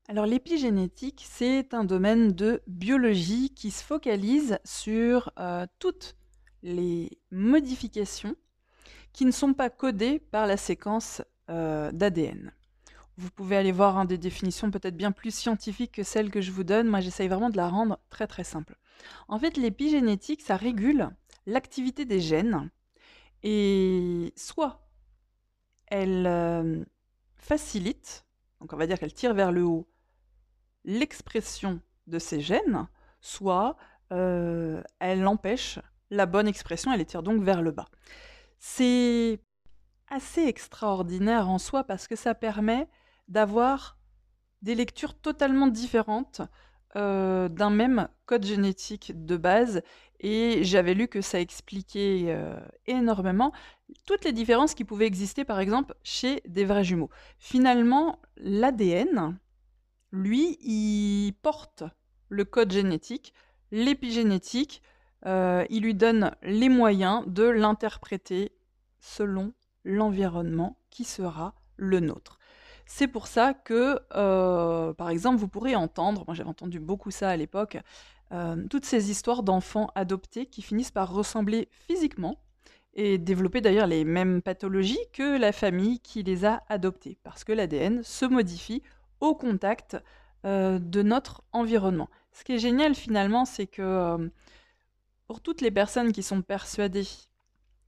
Alors 0.08 0.28
l'épigénétique, 0.28 1.26
c'est 1.28 1.74
un 1.74 1.84
domaine 1.84 2.32
de 2.32 2.62
biologie 2.68 3.50
qui 3.50 3.72
se 3.72 3.84
focalise 3.84 4.60
sur 4.64 5.32
euh, 5.40 5.66
toutes 5.80 6.16
les 6.62 7.18
modifications 7.32 8.36
qui 9.14 9.26
ne 9.26 9.32
sont 9.32 9.54
pas 9.54 9.72
codées 9.72 10.20
par 10.20 10.46
la 10.46 10.58
séquence 10.58 11.24
euh, 11.50 11.92
d'ADN. 11.92 12.52
Vous 13.18 13.32
pouvez 13.32 13.58
aller 13.58 13.72
voir 13.72 13.98
hein, 13.98 14.06
des 14.06 14.18
définitions 14.20 14.70
peut-être 14.70 14.98
bien 14.98 15.12
plus 15.12 15.34
scientifiques 15.34 15.94
que 15.94 16.04
celles 16.04 16.30
que 16.30 16.42
je 16.42 16.52
vous 16.52 16.64
donne. 16.64 16.88
Moi, 16.88 17.00
j'essaye 17.00 17.28
vraiment 17.28 17.50
de 17.50 17.58
la 17.58 17.70
rendre 17.70 17.98
très 18.10 18.28
très 18.28 18.44
simple. 18.44 18.78
En 19.28 19.40
fait, 19.40 19.58
l'épigénétique, 19.58 20.42
ça 20.42 20.56
régule 20.56 21.10
l'activité 21.48 22.06
des 22.06 22.20
gènes 22.20 22.70
et 23.42 24.34
soit 24.36 24.88
elle 25.88 26.28
euh, 26.28 26.84
facilite, 27.38 28.26
donc 28.60 28.74
on 28.74 28.78
va 28.78 28.86
dire 28.86 29.00
qu'elle 29.00 29.14
tire 29.14 29.34
vers 29.34 29.52
le 29.52 29.64
haut 29.64 29.88
l'expression 30.86 31.82
de 32.08 32.20
ces 32.20 32.40
gènes, 32.40 32.88
soit 33.20 33.76
euh, 34.14 34.82
elle 35.00 35.28
empêche 35.28 35.80
la 36.12 36.26
bonne 36.26 36.48
expression, 36.48 36.92
elle 36.94 37.00
les 37.00 37.06
tire 37.06 37.24
donc 37.24 37.42
vers 37.42 37.62
le 37.62 37.72
bas. 37.72 37.88
C'est 38.60 39.40
assez 40.10 40.44
extraordinaire 40.44 41.50
en 41.50 41.58
soi 41.58 41.84
parce 41.84 42.08
que 42.08 42.16
ça 42.16 42.36
permet 42.36 42.88
d'avoir 43.28 43.98
des 44.62 44.76
lectures 44.76 45.16
totalement 45.16 45.68
différentes 45.68 46.42
euh, 46.96 47.50
d'un 47.50 47.72
même 47.72 48.08
code 48.26 48.46
génétique 48.46 49.12
de 49.26 49.36
base 49.36 49.82
et 50.22 50.64
j'avais 50.64 50.94
lu 50.94 51.08
que 51.08 51.22
ça 51.22 51.42
expliquait 51.42 52.26
euh, 52.28 52.58
énormément 52.86 53.52
toutes 54.06 54.24
les 54.24 54.32
différences 54.32 54.74
qui 54.74 54.86
pouvaient 54.86 55.06
exister 55.06 55.44
par 55.44 55.60
exemple 55.60 55.94
chez 56.04 56.42
des 56.48 56.64
vrais 56.64 56.84
jumeaux. 56.84 57.10
Finalement, 57.38 58.20
l'ADN, 58.38 59.38
lui, 60.12 60.58
il 60.62 61.34
porte 61.42 61.84
le 62.30 62.46
code 62.46 62.72
génétique, 62.72 63.34
l'épigénétique, 63.72 64.82
euh, 65.26 65.66
il 65.70 65.84
lui 65.84 65.96
donne 65.96 66.32
les 66.44 66.70
moyens 66.70 67.24
de 67.28 67.44
l'interpréter 67.44 68.52
selon 69.00 69.54
l'environnement 69.84 70.78
qui 70.90 71.04
sera 71.04 71.56
le 71.78 72.00
nôtre. 72.00 72.40
C'est 72.86 73.08
pour 73.08 73.28
ça 73.28 73.54
que, 73.54 74.00
euh, 74.16 74.94
par 74.94 75.10
exemple, 75.10 75.38
vous 75.38 75.48
pourrez 75.48 75.76
entendre, 75.76 76.24
moi 76.28 76.36
j'avais 76.36 76.50
entendu 76.50 76.80
beaucoup 76.80 77.12
ça 77.12 77.30
à 77.30 77.36
l'époque, 77.36 77.78
euh, 78.32 78.64
toutes 78.70 78.86
ces 78.86 79.10
histoires 79.12 79.44
d'enfants 79.44 79.90
adoptés 79.96 80.46
qui 80.46 80.62
finissent 80.62 80.92
par 80.92 81.12
ressembler 81.12 81.70
physiquement 81.88 82.40
et 82.94 83.18
développer 83.18 83.62
d'ailleurs 83.62 83.88
les 83.88 84.06
mêmes 84.06 84.42
pathologies 84.42 85.00
que 85.14 85.38
la 85.38 85.52
famille 85.52 86.00
qui 86.00 86.24
les 86.24 86.46
a 86.46 86.64
adoptés, 86.70 87.18
parce 87.24 87.44
que 87.44 87.52
l'ADN 87.52 88.04
se 88.04 88.26
modifie 88.26 88.82
au 89.20 89.36
contact 89.36 89.98
euh, 90.46 90.80
de 90.80 91.02
notre 91.02 91.44
environnement. 91.54 92.10
Ce 92.32 92.44
qui 92.44 92.54
est 92.54 92.60
génial 92.60 92.94
finalement, 92.94 93.46
c'est 93.46 93.68
que 93.68 93.82
euh, 93.82 94.30
pour 95.28 95.42
toutes 95.42 95.62
les 95.62 95.72
personnes 95.72 96.12
qui 96.12 96.22
sont 96.22 96.42
persuadées 96.42 97.08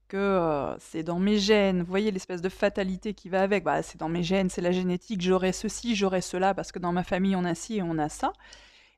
que 0.08 0.16
euh, 0.16 0.76
c'est 0.78 1.02
dans 1.02 1.18
mes 1.18 1.38
gènes, 1.38 1.80
vous 1.80 1.88
voyez 1.88 2.10
l'espèce 2.10 2.40
de 2.40 2.48
fatalité 2.48 3.14
qui 3.14 3.28
va 3.28 3.42
avec, 3.42 3.62
bah, 3.62 3.82
c'est 3.82 3.98
dans 3.98 4.08
mes 4.08 4.22
gènes, 4.22 4.48
c'est 4.48 4.62
la 4.62 4.72
génétique, 4.72 5.20
j'aurai 5.20 5.52
ceci, 5.52 5.94
j'aurai 5.94 6.20
cela, 6.20 6.54
parce 6.54 6.72
que 6.72 6.78
dans 6.78 6.92
ma 6.92 7.04
famille 7.04 7.36
on 7.36 7.44
a 7.44 7.54
ci 7.54 7.76
et 7.76 7.82
on 7.82 7.98
a 7.98 8.08
ça, 8.08 8.32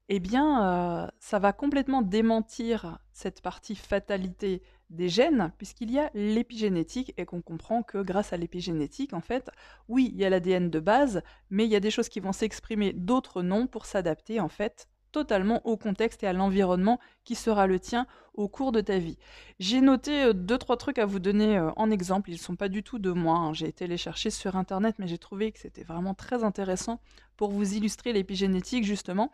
eh 0.08 0.20
bien 0.20 1.10
ça 1.18 1.38
va 1.38 1.52
complètement 1.52 2.02
démentir 2.02 2.98
cette 3.12 3.42
partie 3.42 3.74
fatalité 3.74 4.62
des 4.90 5.08
gènes, 5.08 5.52
puisqu'il 5.56 5.90
y 5.90 5.98
a 5.98 6.10
l'épigénétique 6.14 7.14
et 7.16 7.24
qu'on 7.24 7.42
comprend 7.42 7.82
que 7.82 7.98
grâce 7.98 8.32
à 8.32 8.36
l'épigénétique, 8.36 9.12
en 9.12 9.20
fait, 9.20 9.50
oui, 9.88 10.10
il 10.12 10.20
y 10.20 10.24
a 10.24 10.30
l'ADN 10.30 10.68
de 10.68 10.80
base, 10.80 11.22
mais 11.48 11.64
il 11.64 11.70
y 11.70 11.76
a 11.76 11.80
des 11.80 11.90
choses 11.90 12.08
qui 12.08 12.20
vont 12.20 12.32
s'exprimer 12.32 12.92
d'autres 12.92 13.42
non 13.42 13.66
pour 13.66 13.86
s'adapter, 13.86 14.40
en 14.40 14.48
fait, 14.48 14.88
totalement 15.12 15.64
au 15.66 15.76
contexte 15.76 16.22
et 16.22 16.26
à 16.26 16.32
l'environnement 16.32 16.98
qui 17.24 17.34
sera 17.34 17.66
le 17.66 17.80
tien 17.80 18.06
au 18.34 18.48
cours 18.48 18.72
de 18.72 18.80
ta 18.80 18.98
vie. 18.98 19.18
J'ai 19.58 19.80
noté 19.80 20.22
euh, 20.22 20.32
deux, 20.32 20.58
trois 20.58 20.76
trucs 20.76 20.98
à 20.98 21.06
vous 21.06 21.18
donner 21.18 21.58
euh, 21.58 21.70
en 21.76 21.90
exemple. 21.90 22.30
Ils 22.30 22.34
ne 22.34 22.38
sont 22.38 22.56
pas 22.56 22.68
du 22.68 22.82
tout 22.82 22.98
de 22.98 23.10
moi. 23.10 23.36
Hein. 23.36 23.52
J'ai 23.52 23.66
été 23.66 23.86
les 23.86 23.96
chercher 23.96 24.30
sur 24.30 24.56
Internet, 24.56 24.96
mais 24.98 25.08
j'ai 25.08 25.18
trouvé 25.18 25.52
que 25.52 25.58
c'était 25.58 25.82
vraiment 25.82 26.14
très 26.14 26.44
intéressant 26.44 27.00
pour 27.36 27.50
vous 27.50 27.74
illustrer 27.74 28.12
l'épigénétique, 28.12 28.84
justement. 28.84 29.30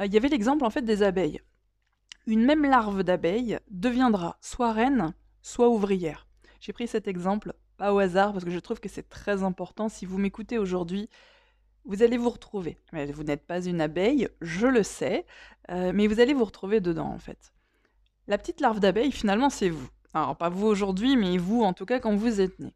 Euh, 0.00 0.06
il 0.06 0.12
y 0.12 0.16
avait 0.16 0.28
l'exemple, 0.28 0.64
en 0.64 0.70
fait, 0.70 0.82
des 0.82 1.02
abeilles 1.02 1.40
une 2.26 2.44
même 2.44 2.64
larve 2.64 3.02
d'abeille 3.02 3.58
deviendra 3.70 4.36
soit 4.40 4.72
reine, 4.72 5.14
soit 5.42 5.68
ouvrière. 5.68 6.26
J'ai 6.60 6.72
pris 6.72 6.86
cet 6.86 7.08
exemple, 7.08 7.54
pas 7.76 7.92
au 7.92 7.98
hasard, 7.98 8.32
parce 8.32 8.44
que 8.44 8.50
je 8.50 8.58
trouve 8.60 8.80
que 8.80 8.88
c'est 8.88 9.08
très 9.08 9.42
important. 9.42 9.88
Si 9.88 10.06
vous 10.06 10.18
m'écoutez 10.18 10.58
aujourd'hui, 10.58 11.08
vous 11.84 12.02
allez 12.02 12.16
vous 12.16 12.30
retrouver. 12.30 12.78
Vous 12.92 13.24
n'êtes 13.24 13.46
pas 13.46 13.64
une 13.64 13.80
abeille, 13.80 14.28
je 14.40 14.68
le 14.68 14.84
sais, 14.84 15.26
euh, 15.70 15.90
mais 15.92 16.06
vous 16.06 16.20
allez 16.20 16.34
vous 16.34 16.44
retrouver 16.44 16.80
dedans, 16.80 17.08
en 17.08 17.18
fait. 17.18 17.52
La 18.28 18.38
petite 18.38 18.60
larve 18.60 18.78
d'abeille, 18.78 19.10
finalement, 19.10 19.50
c'est 19.50 19.68
vous. 19.68 19.88
Alors, 20.14 20.36
pas 20.36 20.48
vous 20.48 20.66
aujourd'hui, 20.66 21.16
mais 21.16 21.38
vous, 21.38 21.62
en 21.62 21.72
tout 21.72 21.86
cas, 21.86 21.98
quand 21.98 22.14
vous 22.14 22.40
êtes 22.40 22.58
né. 22.60 22.72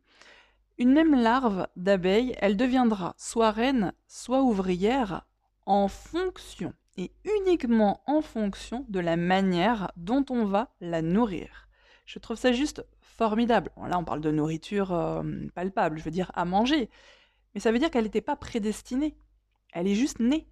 Une 0.79 0.93
même 0.93 1.15
larve 1.15 1.69
d'abeille, 1.77 2.35
elle 2.39 2.57
deviendra 2.57 3.15
soit 3.17 3.53
reine, 3.53 3.93
soit 4.09 4.43
ouvrière, 4.43 5.25
en 5.65 5.89
fonction 5.89 6.75
et 6.97 7.13
uniquement 7.25 8.03
en 8.07 8.23
fonction 8.23 8.87
de 8.89 9.01
la 9.01 9.17
manière 9.17 9.93
dont 9.97 10.25
on 10.31 10.45
va 10.45 10.75
la 10.81 11.03
nourrir. 11.03 11.69
Je 12.07 12.19
trouve 12.19 12.37
ça 12.37 12.53
juste 12.53 12.85
formidable. 13.01 13.71
là, 13.77 13.99
on 13.99 14.05
parle 14.05 14.21
de 14.21 14.31
nourriture 14.31 14.93
euh, 14.93 15.23
palpable, 15.55 15.99
je 15.99 16.05
veux 16.05 16.11
dire 16.11 16.31
à 16.35 16.45
manger. 16.45 16.89
Mais 17.55 17.61
ça 17.61 17.73
veut 17.73 17.79
dire 17.79 17.91
qu'elle 17.91 18.05
n'était 18.05 18.21
pas 18.21 18.37
prédestinée. 18.37 19.17
Elle 19.73 19.89
est 19.89 19.95
juste 19.95 20.21
née. 20.21 20.47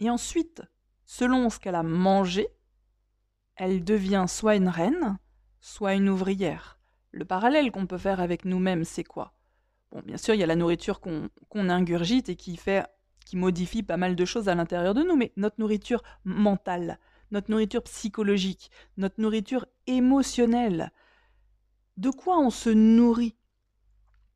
Et 0.00 0.10
ensuite, 0.10 0.62
selon 1.04 1.50
ce 1.50 1.58
qu'elle 1.58 1.76
a 1.76 1.82
mangé, 1.82 2.48
elle 3.56 3.84
devient 3.84 4.26
soit 4.28 4.56
une 4.56 4.68
reine, 4.68 5.18
soit 5.60 5.94
une 5.94 6.08
ouvrière. 6.08 6.78
Le 7.12 7.24
parallèle 7.24 7.70
qu'on 7.70 7.86
peut 7.86 7.98
faire 7.98 8.20
avec 8.20 8.44
nous-mêmes, 8.44 8.84
c'est 8.84 9.04
quoi? 9.04 9.34
Bien 10.04 10.16
sûr, 10.16 10.34
il 10.34 10.40
y 10.40 10.42
a 10.42 10.46
la 10.46 10.56
nourriture 10.56 11.00
qu'on 11.00 11.68
ingurgite 11.68 12.28
et 12.28 12.34
qui 12.34 12.56
fait 12.56 12.84
qui 13.24 13.36
modifie 13.36 13.82
pas 13.82 13.96
mal 13.96 14.16
de 14.16 14.24
choses 14.24 14.48
à 14.48 14.54
l'intérieur 14.54 14.94
de 14.94 15.02
nous, 15.02 15.16
mais 15.16 15.32
notre 15.36 15.58
nourriture 15.58 16.02
mentale, 16.24 16.98
notre 17.30 17.50
nourriture 17.50 17.82
psychologique, 17.82 18.70
notre 18.96 19.20
nourriture 19.20 19.66
émotionnelle. 19.86 20.92
De 21.96 22.10
quoi 22.10 22.38
on 22.38 22.50
se 22.50 22.70
nourrit? 22.70 23.36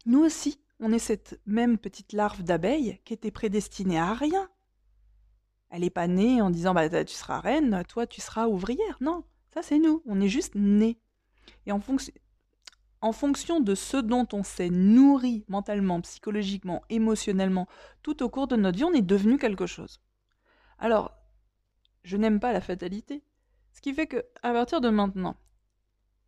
Nous 0.07 0.21
aussi, 0.21 0.61
on 0.81 0.93
est 0.93 0.99
cette 0.99 1.41
même 1.47 1.79
petite 1.79 2.13
larve 2.13 2.43
d'abeille 2.43 3.01
qui 3.05 3.13
était 3.13 3.31
prédestinée 3.31 3.99
à 3.99 4.15
rien. 4.15 4.49
Elle 5.71 5.83
n'est 5.83 5.91
pas 5.91 6.07
née 6.07 6.41
en 6.41 6.51
disant 6.51 6.73
bah, 6.73 6.89
tu 7.05 7.15
seras 7.15 7.41
reine, 7.41 7.83
toi 7.89 8.07
tu 8.07 8.21
seras 8.21 8.47
ouvrière. 8.47 8.97
Non, 9.01 9.25
ça 9.53 9.63
c'est 9.63 9.79
nous, 9.79 10.03
on 10.07 10.21
est 10.21 10.29
juste 10.29 10.55
nés. 10.55 10.99
Et 11.67 11.73
en 11.73 11.81
fonction, 11.81 12.13
en 13.01 13.13
fonction 13.13 13.61
de 13.61 13.75
ce 13.75 13.97
dont 13.97 14.27
on 14.33 14.43
s'est 14.43 14.71
nourri 14.71 15.45
mentalement, 15.49 16.01
psychologiquement, 16.01 16.83
émotionnellement, 16.91 17.69
tout 18.03 18.23
au 18.23 18.29
cours 18.29 18.49
de 18.49 18.57
notre 18.57 18.79
vie, 18.79 18.85
on 18.85 18.93
est 18.93 19.03
devenu 19.03 19.39
quelque 19.39 19.67
chose. 19.67 20.01
Alors, 20.79 21.13
je 22.03 22.17
n'aime 22.17 22.41
pas 22.41 22.53
la 22.53 22.61
fatalité. 22.61 23.23
Ce 23.73 23.81
qui 23.81 23.95
fait 23.95 24.07
que, 24.07 24.25
à 24.43 24.53
partir 24.53 24.81
de 24.81 24.89
maintenant, 24.89 25.37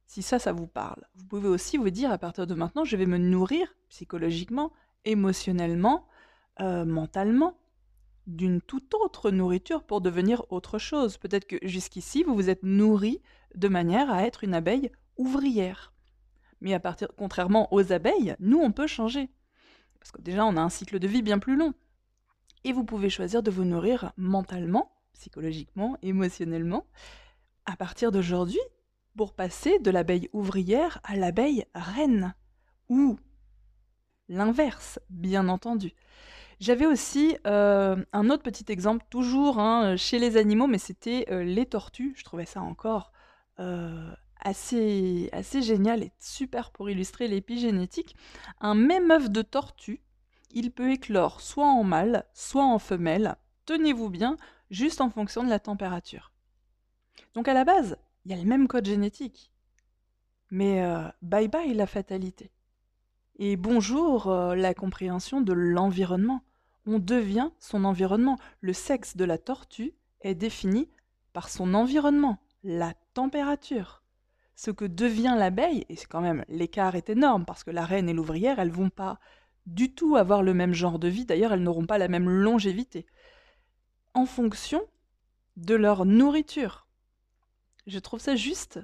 si 0.07 0.23
ça, 0.23 0.39
ça 0.39 0.53
vous 0.53 0.67
parle, 0.67 1.05
vous 1.15 1.25
pouvez 1.25 1.49
aussi 1.49 1.77
vous 1.77 1.91
dire, 1.91 2.13
à 2.13 2.19
partir 2.19 2.47
de 2.47 2.55
maintenant, 2.55 2.85
je 2.85 2.97
vais 2.97 3.07
me 3.07 3.19
nourrir 3.19 3.75
psychologiquement, 3.89 4.73
émotionnellement, 5.05 6.07
euh, 6.61 6.85
mentalement, 6.85 7.57
d'une 8.27 8.61
toute 8.61 8.95
autre 8.95 9.31
nourriture 9.31 9.83
pour 9.83 10.01
devenir 10.01 10.45
autre 10.51 10.79
chose. 10.79 11.17
Peut-être 11.17 11.47
que 11.47 11.57
jusqu'ici, 11.63 12.23
vous 12.23 12.35
vous 12.35 12.51
êtes 12.51 12.63
nourri 12.63 13.23
de 13.55 13.69
manière 13.69 14.11
à 14.11 14.25
être 14.25 14.45
une 14.45 14.55
abeille 14.55 14.91
ouvrière. 15.17 15.93
Mais 16.61 16.75
à 16.75 16.81
partir, 16.81 17.09
contrairement 17.17 17.73
aux 17.73 17.93
abeilles, 17.93 18.37
nous, 18.39 18.59
on 18.59 18.73
peut 18.73 18.87
changer. 18.87 19.31
Parce 19.99 20.13
que 20.13 20.21
déjà, 20.21 20.45
on 20.45 20.57
a 20.57 20.61
un 20.61 20.69
cycle 20.69 20.99
de 20.99 21.09
vie 21.09 21.23
bien 21.23 21.39
plus 21.39 21.57
long. 21.57 21.75
Et 22.65 22.73
vous 22.73 22.85
pouvez 22.85 23.11
choisir 23.11 23.43
de 23.43 23.51
vous 23.51 23.65
nourrir 23.65 24.13
mentalement, 24.17 24.93
psychologiquement, 25.13 25.97
émotionnellement, 26.03 26.87
à 27.67 27.77
partir 27.77 28.13
d'aujourd'hui, 28.13 28.61
pour 29.17 29.35
passer 29.35 29.79
de 29.79 29.91
l'abeille 29.91 30.29
ouvrière 30.33 31.01
à 31.05 31.17
l'abeille 31.17 31.65
reine. 31.75 32.35
Ou 32.89 33.19
l'inverse, 34.29 34.99
bien 35.11 35.49
entendu. 35.49 35.93
J'avais 36.61 36.87
aussi 36.87 37.37
euh, 37.47 37.97
un 38.13 38.31
autre 38.31 38.43
petit 38.43 38.71
exemple, 38.71 39.05
toujours 39.09 39.59
hein, 39.59 39.97
chez 39.97 40.19
les 40.19 40.37
animaux, 40.37 40.67
mais 40.67 40.79
c'était 40.79 41.27
euh, 41.31 41.43
les 41.43 41.67
tortues. 41.67 42.15
Je 42.17 42.25
trouvais 42.25 42.45
ça 42.45 42.61
encore 42.61 43.13
euh, 43.59 44.11
assez, 44.43 45.31
génial 45.63 46.03
et 46.03 46.13
super 46.19 46.71
pour 46.71 46.91
illustrer 46.91 47.29
l'épigénétique. 47.29 48.17
Un 48.61 48.75
même 48.75 49.11
œuf 49.11 49.31
de 49.31 49.43
tortue, 49.43 50.01
il 50.51 50.71
peut 50.71 50.91
éclore 50.91 51.41
soit 51.41 51.69
en 51.69 51.85
mâle, 51.85 52.25
soit 52.35 52.65
en 52.65 52.79
femelle. 52.79 53.37
Tenez-vous 53.67 54.11
bien, 54.11 54.37
juste 54.71 55.01
en 55.01 55.11
fonction 55.11 55.45
de 55.45 55.49
la 55.49 55.61
température. 55.61 56.33
Donc 57.35 57.49
à 57.49 57.55
la 57.55 57.65
base, 57.65 57.97
il 58.25 58.33
y 58.33 58.35
a 58.35 58.39
le 58.39 58.49
même 58.49 58.69
code 58.69 58.87
génétique. 58.87 59.53
Mais 60.51 60.83
bye 61.23 61.49
bye 61.49 61.75
la 61.75 61.87
fatalité. 61.87 62.51
Et 63.37 63.57
bonjour 63.57 64.29
la 64.31 64.75
compréhension 64.75 65.41
de 65.41 65.53
l'environnement 65.53 66.43
on 66.87 66.99
devient 66.99 67.51
son 67.59 67.85
environnement. 67.85 68.39
Le 68.61 68.73
sexe 68.73 69.17
de 69.17 69.25
la 69.25 69.39
tortue 69.39 69.95
est 70.23 70.35
défini 70.35 70.89
par 71.33 71.49
son 71.49 71.75
environnement, 71.75 72.39
la 72.65 72.95
température. 73.15 74.00
Ce 74.63 74.71
que 74.71 74.85
devient 74.85 75.37
l'abeille, 75.39 75.87
et 75.89 75.97
c'est 75.97 76.05
quand 76.05 76.21
même 76.21 76.45
l'écart 76.49 76.95
est 76.95 77.09
énorme 77.09 77.47
parce 77.47 77.65
que 77.65 77.71
la 77.71 77.87
reine 77.87 78.11
et 78.11 78.13
l'ouvrière, 78.13 78.59
elles 78.59 78.71
vont 78.71 78.91
pas 78.91 79.19
du 79.65 79.95
tout 79.95 80.17
avoir 80.17 80.43
le 80.43 80.53
même 80.53 80.75
genre 80.75 80.99
de 80.99 81.09
vie, 81.09 81.25
d'ailleurs 81.25 81.55
elles 81.55 81.63
n'auront 81.63 81.87
pas 81.87 81.97
la 81.97 82.09
même 82.09 82.29
longévité, 82.29 83.07
en 84.13 84.27
fonction 84.27 84.83
de 85.57 85.75
leur 85.75 86.05
nourriture. 86.05 86.87
Je 87.87 87.99
trouve 87.99 88.21
ça 88.21 88.37
juste 88.37 88.79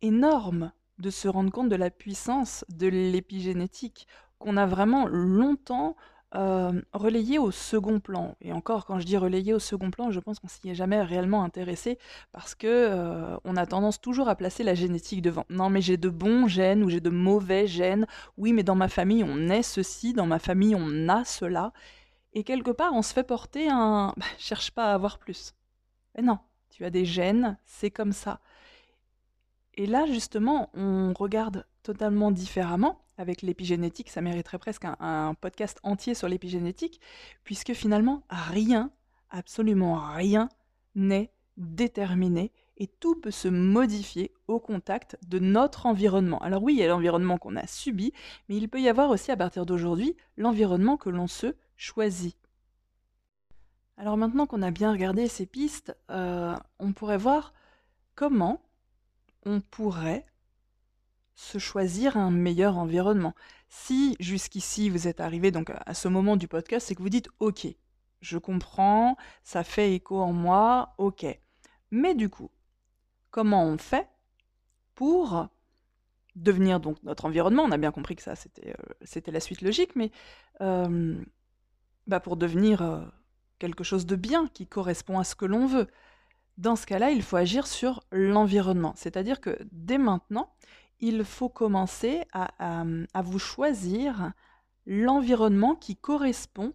énorme 0.00 0.72
de 0.96 1.10
se 1.10 1.28
rendre 1.28 1.52
compte 1.52 1.68
de 1.68 1.76
la 1.76 1.90
puissance 1.90 2.64
de 2.70 2.86
l'épigénétique, 2.86 4.08
qu'on 4.38 4.56
a 4.56 4.64
vraiment 4.64 5.06
longtemps 5.06 5.94
relayé 6.32 7.38
au 7.38 7.50
second 7.50 8.00
plan 8.00 8.36
et 8.40 8.52
encore 8.52 8.84
quand 8.84 8.98
je 8.98 9.06
dis 9.06 9.16
relayé 9.16 9.54
au 9.54 9.58
second 9.58 9.90
plan, 9.90 10.10
je 10.10 10.20
pense 10.20 10.38
qu'on 10.38 10.48
s'y 10.48 10.68
est 10.68 10.74
jamais 10.74 11.02
réellement 11.02 11.42
intéressé 11.44 11.98
parce 12.32 12.54
que, 12.54 13.38
on 13.44 13.56
a 13.56 13.66
tendance 13.66 14.00
toujours 14.00 14.28
à 14.28 14.36
placer 14.36 14.62
la 14.62 14.74
génétique 14.74 15.22
devant. 15.22 15.44
Non, 15.50 15.70
mais 15.70 15.80
j'ai 15.80 15.96
de 15.96 16.08
bons 16.08 16.46
gènes 16.46 16.82
ou 16.82 16.90
j'ai 16.90 17.00
de 17.00 17.10
mauvais 17.10 17.66
gènes. 17.66 18.06
Oui, 18.36 18.52
mais 18.52 18.64
dans 18.64 18.74
ma 18.74 18.88
famille, 18.88 19.24
on 19.24 19.48
est 19.48 19.62
ceci, 19.62 20.12
dans 20.12 20.26
ma 20.26 20.38
famille, 20.38 20.74
on 20.74 21.08
a 21.08 21.24
cela 21.24 21.72
et 22.36 22.44
quelque 22.44 22.70
part, 22.70 22.92
on 22.92 23.00
se 23.00 23.14
fait 23.14 23.24
porter 23.24 23.70
un 23.70 24.12
bah, 24.14 24.26
cherche 24.38 24.70
pas 24.70 24.90
à 24.90 24.94
avoir 24.94 25.18
plus. 25.18 25.54
Mais 26.14 26.22
non, 26.22 26.38
tu 26.68 26.84
as 26.84 26.90
des 26.90 27.06
gènes, 27.06 27.56
c'est 27.64 27.90
comme 27.90 28.12
ça. 28.12 28.40
Et 29.72 29.86
là, 29.86 30.04
justement, 30.04 30.68
on 30.74 31.14
regarde 31.14 31.66
totalement 31.82 32.30
différemment 32.30 33.05
avec 33.18 33.42
l'épigénétique, 33.42 34.10
ça 34.10 34.20
mériterait 34.20 34.58
presque 34.58 34.84
un, 34.84 35.34
podcast 35.34 35.78
entier 35.82 36.14
sur 36.14 36.28
l'épigénétique, 36.28 37.00
puisque 37.44 37.72
finalement, 37.72 38.24
rien, 38.28 38.90
absolument 39.30 40.00
rien, 40.12 40.48
n'est 40.94 41.30
déterminé 41.56 42.52
et 42.78 42.86
tout 42.86 43.14
peut 43.14 43.30
se 43.30 43.48
modifier 43.48 44.32
au 44.48 44.60
contact 44.60 45.16
de 45.26 45.38
notre 45.38 45.86
environnement. 45.86 46.38
Alors 46.40 46.62
oui, 46.62 46.74
il 46.74 46.78
y 46.78 46.82
a 46.82 46.88
l'environnement 46.88 47.38
qu'on 47.38 47.56
a 47.56 47.66
subi, 47.66 48.12
mais 48.48 48.56
il 48.56 48.68
peut 48.68 48.80
y 48.80 48.88
avoir 48.88 49.10
aussi 49.10 49.30
à 49.30 49.36
partir 49.36 49.64
d'aujourd'hui 49.64 50.16
l'environnement 50.36 50.96
que 50.96 51.08
l'on 51.08 51.26
se 51.26 51.54
choisit. 51.76 52.36
Alors 53.96 54.18
maintenant 54.18 54.46
qu'on 54.46 54.62
a 54.62 54.70
bien 54.70 54.92
regardé 54.92 55.26
ces 55.26 55.46
pistes, 55.46 55.96
euh, 56.10 56.54
on 56.78 56.92
pourrait 56.92 57.16
voir 57.16 57.54
comment 58.14 58.60
on 59.46 59.60
pourrait 59.60 60.26
se 61.36 61.58
choisir 61.58 62.16
un 62.16 62.32
meilleur 62.32 62.76
environnement. 62.76 63.34
Si 63.68 64.16
jusqu'ici 64.18 64.90
vous 64.90 65.06
êtes 65.06 65.20
arrivé 65.20 65.52
donc 65.52 65.70
à 65.70 65.94
ce 65.94 66.08
moment 66.08 66.36
du 66.36 66.48
podcast, 66.48 66.88
c'est 66.88 66.96
que 66.96 67.02
vous 67.02 67.08
dites 67.08 67.28
OK, 67.38 67.68
je 68.20 68.38
comprends, 68.38 69.16
ça 69.44 69.62
fait 69.62 69.94
écho 69.94 70.20
en 70.20 70.32
moi, 70.32 70.94
OK. 70.98 71.24
Mais 71.92 72.16
du 72.16 72.28
coup, 72.28 72.50
comment 73.30 73.64
on 73.64 73.78
fait 73.78 74.08
pour 74.96 75.46
devenir 76.34 76.80
donc 76.80 77.00
notre 77.04 77.26
environnement? 77.26 77.62
On 77.62 77.70
a 77.70 77.78
bien 77.78 77.92
compris 77.92 78.16
que 78.16 78.22
ça 78.22 78.34
c'était 78.34 78.74
euh, 78.74 79.32
la 79.32 79.40
suite 79.40 79.62
logique, 79.62 79.94
mais 79.94 80.10
bah, 82.06 82.20
pour 82.20 82.36
devenir 82.36 82.82
euh, 82.82 83.00
quelque 83.58 83.84
chose 83.84 84.06
de 84.06 84.16
bien 84.16 84.48
qui 84.48 84.66
correspond 84.66 85.18
à 85.18 85.24
ce 85.24 85.34
que 85.34 85.44
l'on 85.44 85.66
veut. 85.66 85.88
Dans 86.56 86.76
ce 86.76 86.86
cas-là, 86.86 87.10
il 87.10 87.22
faut 87.22 87.36
agir 87.36 87.66
sur 87.66 88.02
l'environnement. 88.12 88.94
C'est-à-dire 88.96 89.40
que 89.40 89.58
dès 89.72 89.98
maintenant, 89.98 90.54
il 91.00 91.24
faut 91.24 91.48
commencer 91.48 92.22
à, 92.32 92.84
vous 93.22 93.38
choisir 93.38 94.32
l'environnement 94.86 95.74
qui 95.74 95.96
correspond 95.96 96.72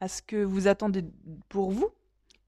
à 0.00 0.08
ce 0.08 0.22
que 0.22 0.44
vous 0.44 0.68
attendez 0.68 1.04
pour 1.48 1.70
vous 1.70 1.88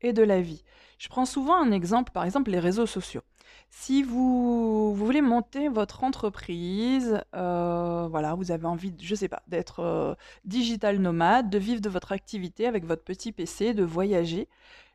et 0.02 0.12
de 0.12 0.22
la 0.22 0.40
vie. 0.40 0.62
Je 0.98 1.08
prends 1.08 1.26
souvent 1.26 1.56
un 1.56 1.72
exemple, 1.72 2.12
par 2.12 2.24
exemple 2.24 2.50
les 2.50 2.60
réseaux 2.60 2.86
sociaux. 2.86 3.22
Si 3.70 4.02
vous, 4.02 4.94
voulez 4.94 5.22
monter 5.22 5.68
votre 5.68 6.04
entreprise, 6.04 7.20
euh, 7.34 8.08
voilà, 8.10 8.34
vous 8.34 8.50
avez 8.50 8.66
envie, 8.66 8.94
je 9.00 9.14
sais 9.14 9.28
pas, 9.28 9.42
d'être 9.48 9.80
euh, 9.80 10.14
digital 10.44 10.98
nomade, 10.98 11.50
de 11.50 11.58
vivre 11.58 11.80
de 11.80 11.88
votre 11.88 12.12
activité 12.12 12.66
avec 12.66 12.84
votre 12.84 13.02
petit 13.02 13.32
PC, 13.32 13.74
de 13.74 13.84
voyager. 13.84 14.48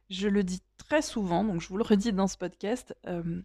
Je 0.10 0.28
le 0.28 0.44
dis 0.44 0.62
très 0.78 1.02
souvent, 1.02 1.44
donc 1.44 1.62
je 1.62 1.70
vous 1.70 1.78
le 1.78 1.84
redis 1.84 2.14
dans 2.14 2.28
ce 2.28 2.38
podcast. 2.38 2.96
Euh, 3.08 3.42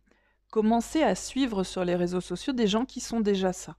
commencer 0.57 1.03
à 1.03 1.15
suivre 1.15 1.65
sur 1.65 1.85
les 1.85 1.95
réseaux 1.95 2.23
sociaux 2.23 2.55
des 2.55 2.67
gens 2.67 2.87
qui 2.87 3.01
sont 3.01 3.21
déjà 3.21 3.53
ça. 3.53 3.77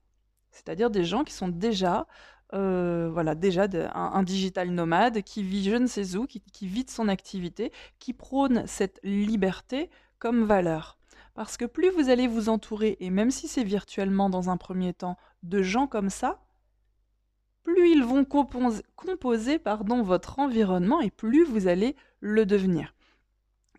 C'est-à-dire 0.52 0.90
des 0.90 1.02
gens 1.02 1.24
qui 1.24 1.32
sont 1.32 1.48
déjà, 1.48 2.06
euh, 2.54 3.10
voilà, 3.12 3.34
déjà 3.34 3.66
un, 3.94 4.22
digital 4.22 4.70
nomade 4.70 5.22
qui 5.22 5.42
vit 5.42 5.64
je 5.64 5.74
ne 5.74 5.88
sais 5.88 6.14
où, 6.14 6.28
qui, 6.28 6.68
vit 6.68 6.84
de 6.84 6.90
son 6.90 7.08
activité, 7.08 7.72
qui 7.98 8.12
prône 8.12 8.62
cette 8.68 9.00
liberté 9.02 9.90
comme 10.20 10.44
valeur. 10.44 10.98
Parce 11.34 11.56
que 11.56 11.64
plus 11.64 11.90
vous 11.90 12.10
allez 12.10 12.28
vous 12.28 12.48
entourer, 12.48 12.96
et 13.00 13.10
même 13.10 13.32
si 13.32 13.48
c'est 13.48 13.64
virtuellement 13.64 14.30
dans 14.30 14.48
un 14.48 14.56
premier 14.56 14.94
temps, 14.94 15.16
de 15.42 15.62
gens 15.62 15.88
comme 15.88 16.10
ça, 16.10 16.38
plus 17.64 17.90
ils 17.90 18.04
vont 18.04 18.24
composer, 18.24 18.84
composer 18.94 19.58
pardon, 19.58 20.04
votre 20.04 20.38
environnement 20.38 21.00
et 21.00 21.10
plus 21.10 21.42
vous 21.42 21.66
allez 21.66 21.96
le 22.20 22.46
devenir. 22.46 22.94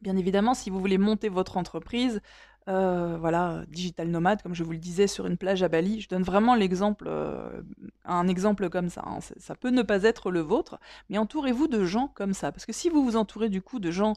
Bien 0.02 0.16
évidemment, 0.16 0.54
si 0.54 0.70
vous 0.70 0.80
voulez 0.80 0.98
monter 0.98 1.28
votre 1.28 1.58
entreprise, 1.58 2.22
euh, 2.70 3.18
voilà, 3.20 3.64
digital 3.68 4.10
nomade, 4.10 4.44
comme 4.44 4.54
je 4.54 4.64
vous 4.64 4.74
le 4.74 4.78
disais, 4.78 5.08
sur 5.08 5.26
une 5.26 5.38
plage 5.38 5.64
à 5.64 5.70
Bali. 5.70 6.02
Je 6.02 6.08
donne 6.08 6.22
vraiment 6.22 6.54
l'exemple, 6.54 7.06
euh, 7.08 7.62
un 8.06 8.28
exemple 8.28 8.70
comme 8.70 8.90
ça. 8.90 9.04
Hein. 9.08 9.20
Ça 9.38 9.56
peut 9.56 9.72
ne 9.72 9.82
pas 9.82 10.04
être 10.04 10.30
le 10.30 10.42
vôtre, 10.42 10.80
mais 11.10 11.18
entourez-vous 11.18 11.68
de 11.68 11.84
gens 11.84 12.10
comme 12.14 12.34
ça. 12.34 12.52
Parce 12.52 12.68
que 12.68 12.74
si 12.74 12.90
vous 12.90 13.04
vous 13.04 13.16
entourez 13.16 13.50
du 13.50 13.62
coup 13.64 13.80
de 13.80 13.90
gens 13.90 14.14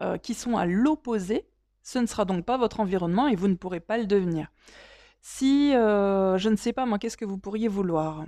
euh, 0.00 0.18
qui 0.18 0.34
sont 0.34 0.56
à 0.56 0.66
l'opposé, 0.66 1.46
ce 1.82 1.98
ne 1.98 2.06
sera 2.06 2.24
donc 2.24 2.44
pas 2.44 2.58
votre 2.58 2.78
environnement 2.78 3.26
et 3.26 3.34
vous 3.34 3.48
ne 3.48 3.56
pourrez 3.56 3.80
pas 3.80 3.98
le 3.98 4.06
devenir. 4.06 4.52
Si, 5.20 5.72
je 5.72 6.48
ne 6.48 6.56
sais 6.56 6.72
pas 6.72 6.86
moi, 6.86 6.98
qu'est-ce 6.98 7.16
que 7.16 7.24
vous 7.24 7.38
pourriez 7.38 7.66
vouloir? 7.66 8.26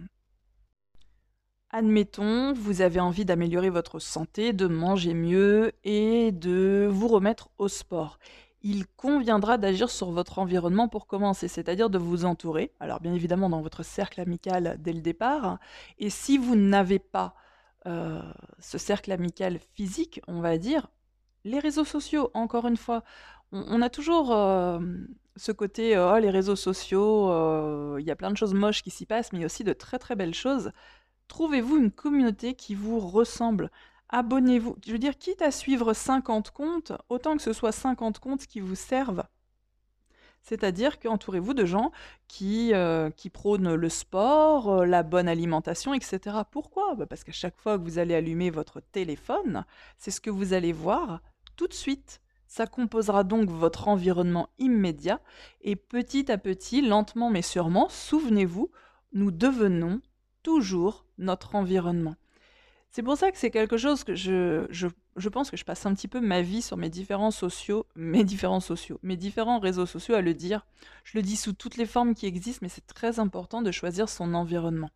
Admettons, 1.71 2.53
vous 2.55 2.81
avez 2.81 2.99
envie 2.99 3.25
d'améliorer 3.25 3.71
votre 3.71 4.01
santé, 4.01 4.53
de 4.53 4.67
manger 4.67 5.15
mieux 5.15 5.73
et 5.85 6.33
de 6.33 6.89
vous 6.91 7.07
remettre 7.07 7.51
au 7.59 7.69
sport 7.69 8.19
il 8.63 8.87
conviendra 8.87 9.59
d'agir 9.59 9.91
sur 9.91 10.11
votre 10.11 10.39
environnement 10.39 10.89
pour 10.89 11.07
commencer, 11.07 11.49
c'est-à-dire 11.49 11.91
de 11.91 11.99
vous 11.99 12.25
entourer, 12.25 12.73
alors 12.81 13.01
bien 13.01 13.15
évidemment 13.15 13.49
dans 13.49 13.63
votre 13.63 13.83
cercle 13.83 14.21
amical 14.21 14.77
dès 14.81 14.93
le 14.93 15.01
départ, 15.01 15.59
et 15.99 16.11
si 16.11 16.39
vous 16.39 16.57
n'avez 16.57 16.99
pas 16.99 17.35
euh, 17.87 18.21
ce 18.59 18.79
cercle 18.79 19.13
amical 19.13 19.59
physique, 19.75 20.21
on 20.27 20.41
va 20.41 20.59
dire, 20.59 20.89
les 21.45 21.61
réseaux 21.61 21.85
sociaux, 21.85 22.31
encore 22.35 22.67
une 22.67 22.77
fois, 22.77 23.05
on, 23.53 23.81
a 23.81 23.89
toujours 23.89 24.33
euh, 24.33 24.79
ce 25.37 25.53
côté, 25.53 25.97
oh 25.97 26.19
les 26.19 26.31
réseaux 26.31 26.57
sociaux, 26.57 27.31
euh, 27.31 27.97
il 28.01 28.07
y 28.07 28.11
a 28.11 28.17
plein 28.17 28.31
de 28.31 28.37
choses 28.37 28.55
moches 28.55 28.83
qui 28.83 28.91
s'y 28.91 29.07
passent, 29.07 29.33
mais 29.33 29.39
il 29.39 29.43
y 29.43 29.45
a 29.45 29.47
aussi 29.47 29.65
de 29.65 29.73
très 29.73 29.99
très 29.99 30.17
belles 30.17 30.35
choses. 30.35 30.73
Trouvez-vous 31.29 31.77
une 31.77 31.91
communauté 31.91 32.55
qui 32.55 32.75
vous 32.75 32.99
ressemble? 32.99 33.71
Abonnez-vous. 34.09 34.77
Je 34.87 34.93
veux 34.93 34.99
dire, 34.99 35.19
quitte 35.19 35.43
à 35.43 35.51
suivre 35.51 35.93
50 35.93 36.51
comptes, 36.51 36.93
autant 37.09 37.37
que 37.37 37.43
ce 37.43 37.53
soit 37.53 37.73
50 37.73 38.19
comptes 38.19 38.47
qui 38.47 38.61
vous 38.61 38.75
servent. 38.75 39.25
C'est-à-dire 40.43 40.99
qu'entourez-vous 40.99 41.53
de 41.53 41.67
gens 41.67 41.93
qui, 42.27 42.73
euh, 42.73 43.11
qui 43.11 43.29
prônent 43.29 43.75
le 43.75 43.89
sport, 43.89 44.71
euh, 44.71 44.87
la 44.87 45.03
bonne 45.03 45.29
alimentation, 45.29 45.93
etc. 45.93 46.39
Pourquoi? 46.51 46.95
Bah, 46.95 47.07
Parce 47.07 47.25
qu'à 47.25 47.33
chaque 47.33 47.59
fois 47.59 47.79
que 47.79 47.85
vous 47.85 47.99
allez 47.99 48.15
allumer 48.15 48.51
votre 48.51 48.81
téléphone, 48.81 49.65
c'est 49.99 50.11
ce 50.11 50.21
que 50.21 50.31
vous 50.31 50.55
allez 50.55 50.73
voir 50.73 51.21
tout 51.57 51.67
de 51.67 51.75
suite. 51.75 52.21
Ça 52.47 52.67
composera 52.67 53.25
donc 53.25 53.51
votre 53.51 53.89
environnement 53.89 54.49
immédiat 54.59 55.21
et 55.61 55.77
petit 55.77 56.33
à 56.33 56.39
petit, 56.39 56.81
lentement 56.81 57.29
mais 57.29 57.43
sûrement, 57.43 57.91
souvenez-vous, 57.91 58.71
nous 59.13 59.31
devenons 59.31 60.01
toujours 60.43 61.05
notre 61.19 61.57
environnement. 61.57 62.17
C'est 62.91 63.03
pour 63.03 63.17
ça 63.19 63.31
que 63.31 63.39
c'est 63.39 63.51
quelque 63.51 63.77
chose 63.77 64.03
que 64.03 64.15
je, 64.15 64.67
je, 64.71 65.29
pense 65.29 65.51
que 65.51 65.57
je 65.57 65.65
passe 65.65 65.85
un 65.85 65.95
petit 65.95 66.09
peu 66.09 66.21
ma 66.21 66.41
vie 66.41 66.63
sur 66.63 66.77
mes 66.77 66.89
différents 66.89 67.31
sociaux, 67.31 67.87
mes 67.97 68.25
différents 68.25 68.61
sociaux, 68.61 68.99
mes 69.03 69.17
différents 69.17 69.59
réseaux 69.59 69.87
sociaux 69.87 70.15
à 70.15 70.23
le 70.23 70.35
dire. 70.35 70.67
Je 71.05 71.19
le 71.19 71.23
dis 71.23 71.37
sous 71.37 71.53
toutes 71.53 71.77
les 71.77 71.87
formes 71.87 72.15
qui 72.15 72.27
existent, 72.27 72.61
mais 72.63 72.71
c'est 72.71 72.87
très 72.87 73.19
important 73.19 73.63
de 73.63 73.71
choisir 73.71 74.09
son 74.09 74.35
environnement. 74.35 74.91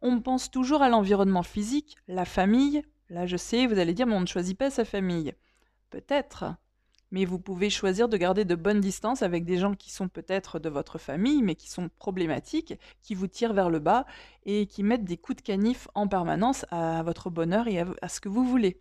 On 0.00 0.20
pense 0.20 0.50
toujours 0.50 0.82
à 0.82 0.88
l'environnement 0.88 1.42
physique, 1.42 1.96
la 2.06 2.24
famille. 2.24 2.82
Là, 3.10 3.26
je 3.26 3.36
sais, 3.36 3.66
vous 3.66 3.78
allez 3.78 3.94
dire, 3.94 4.06
mais 4.06 4.14
on 4.14 4.20
ne 4.20 4.26
choisit 4.26 4.56
pas 4.56 4.70
sa 4.70 4.84
famille. 4.84 5.34
Peut-être, 5.90 6.44
mais 7.10 7.24
vous 7.24 7.38
pouvez 7.38 7.70
choisir 7.70 8.08
de 8.08 8.16
garder 8.16 8.44
de 8.44 8.54
bonnes 8.54 8.80
distances 8.80 9.22
avec 9.22 9.44
des 9.44 9.56
gens 9.56 9.74
qui 9.74 9.90
sont 9.90 10.08
peut-être 10.08 10.58
de 10.58 10.68
votre 10.68 10.98
famille, 10.98 11.42
mais 11.42 11.54
qui 11.54 11.70
sont 11.70 11.90
problématiques, 11.98 12.74
qui 13.02 13.14
vous 13.14 13.26
tirent 13.26 13.54
vers 13.54 13.70
le 13.70 13.78
bas 13.78 14.04
et 14.44 14.66
qui 14.66 14.82
mettent 14.82 15.04
des 15.04 15.16
coups 15.16 15.36
de 15.36 15.42
canif 15.42 15.88
en 15.94 16.08
permanence 16.08 16.66
à 16.70 17.02
votre 17.02 17.30
bonheur 17.30 17.68
et 17.68 17.80
à, 18.02 18.08
ce 18.08 18.20
que 18.20 18.28
vous 18.28 18.44
voulez. 18.44 18.80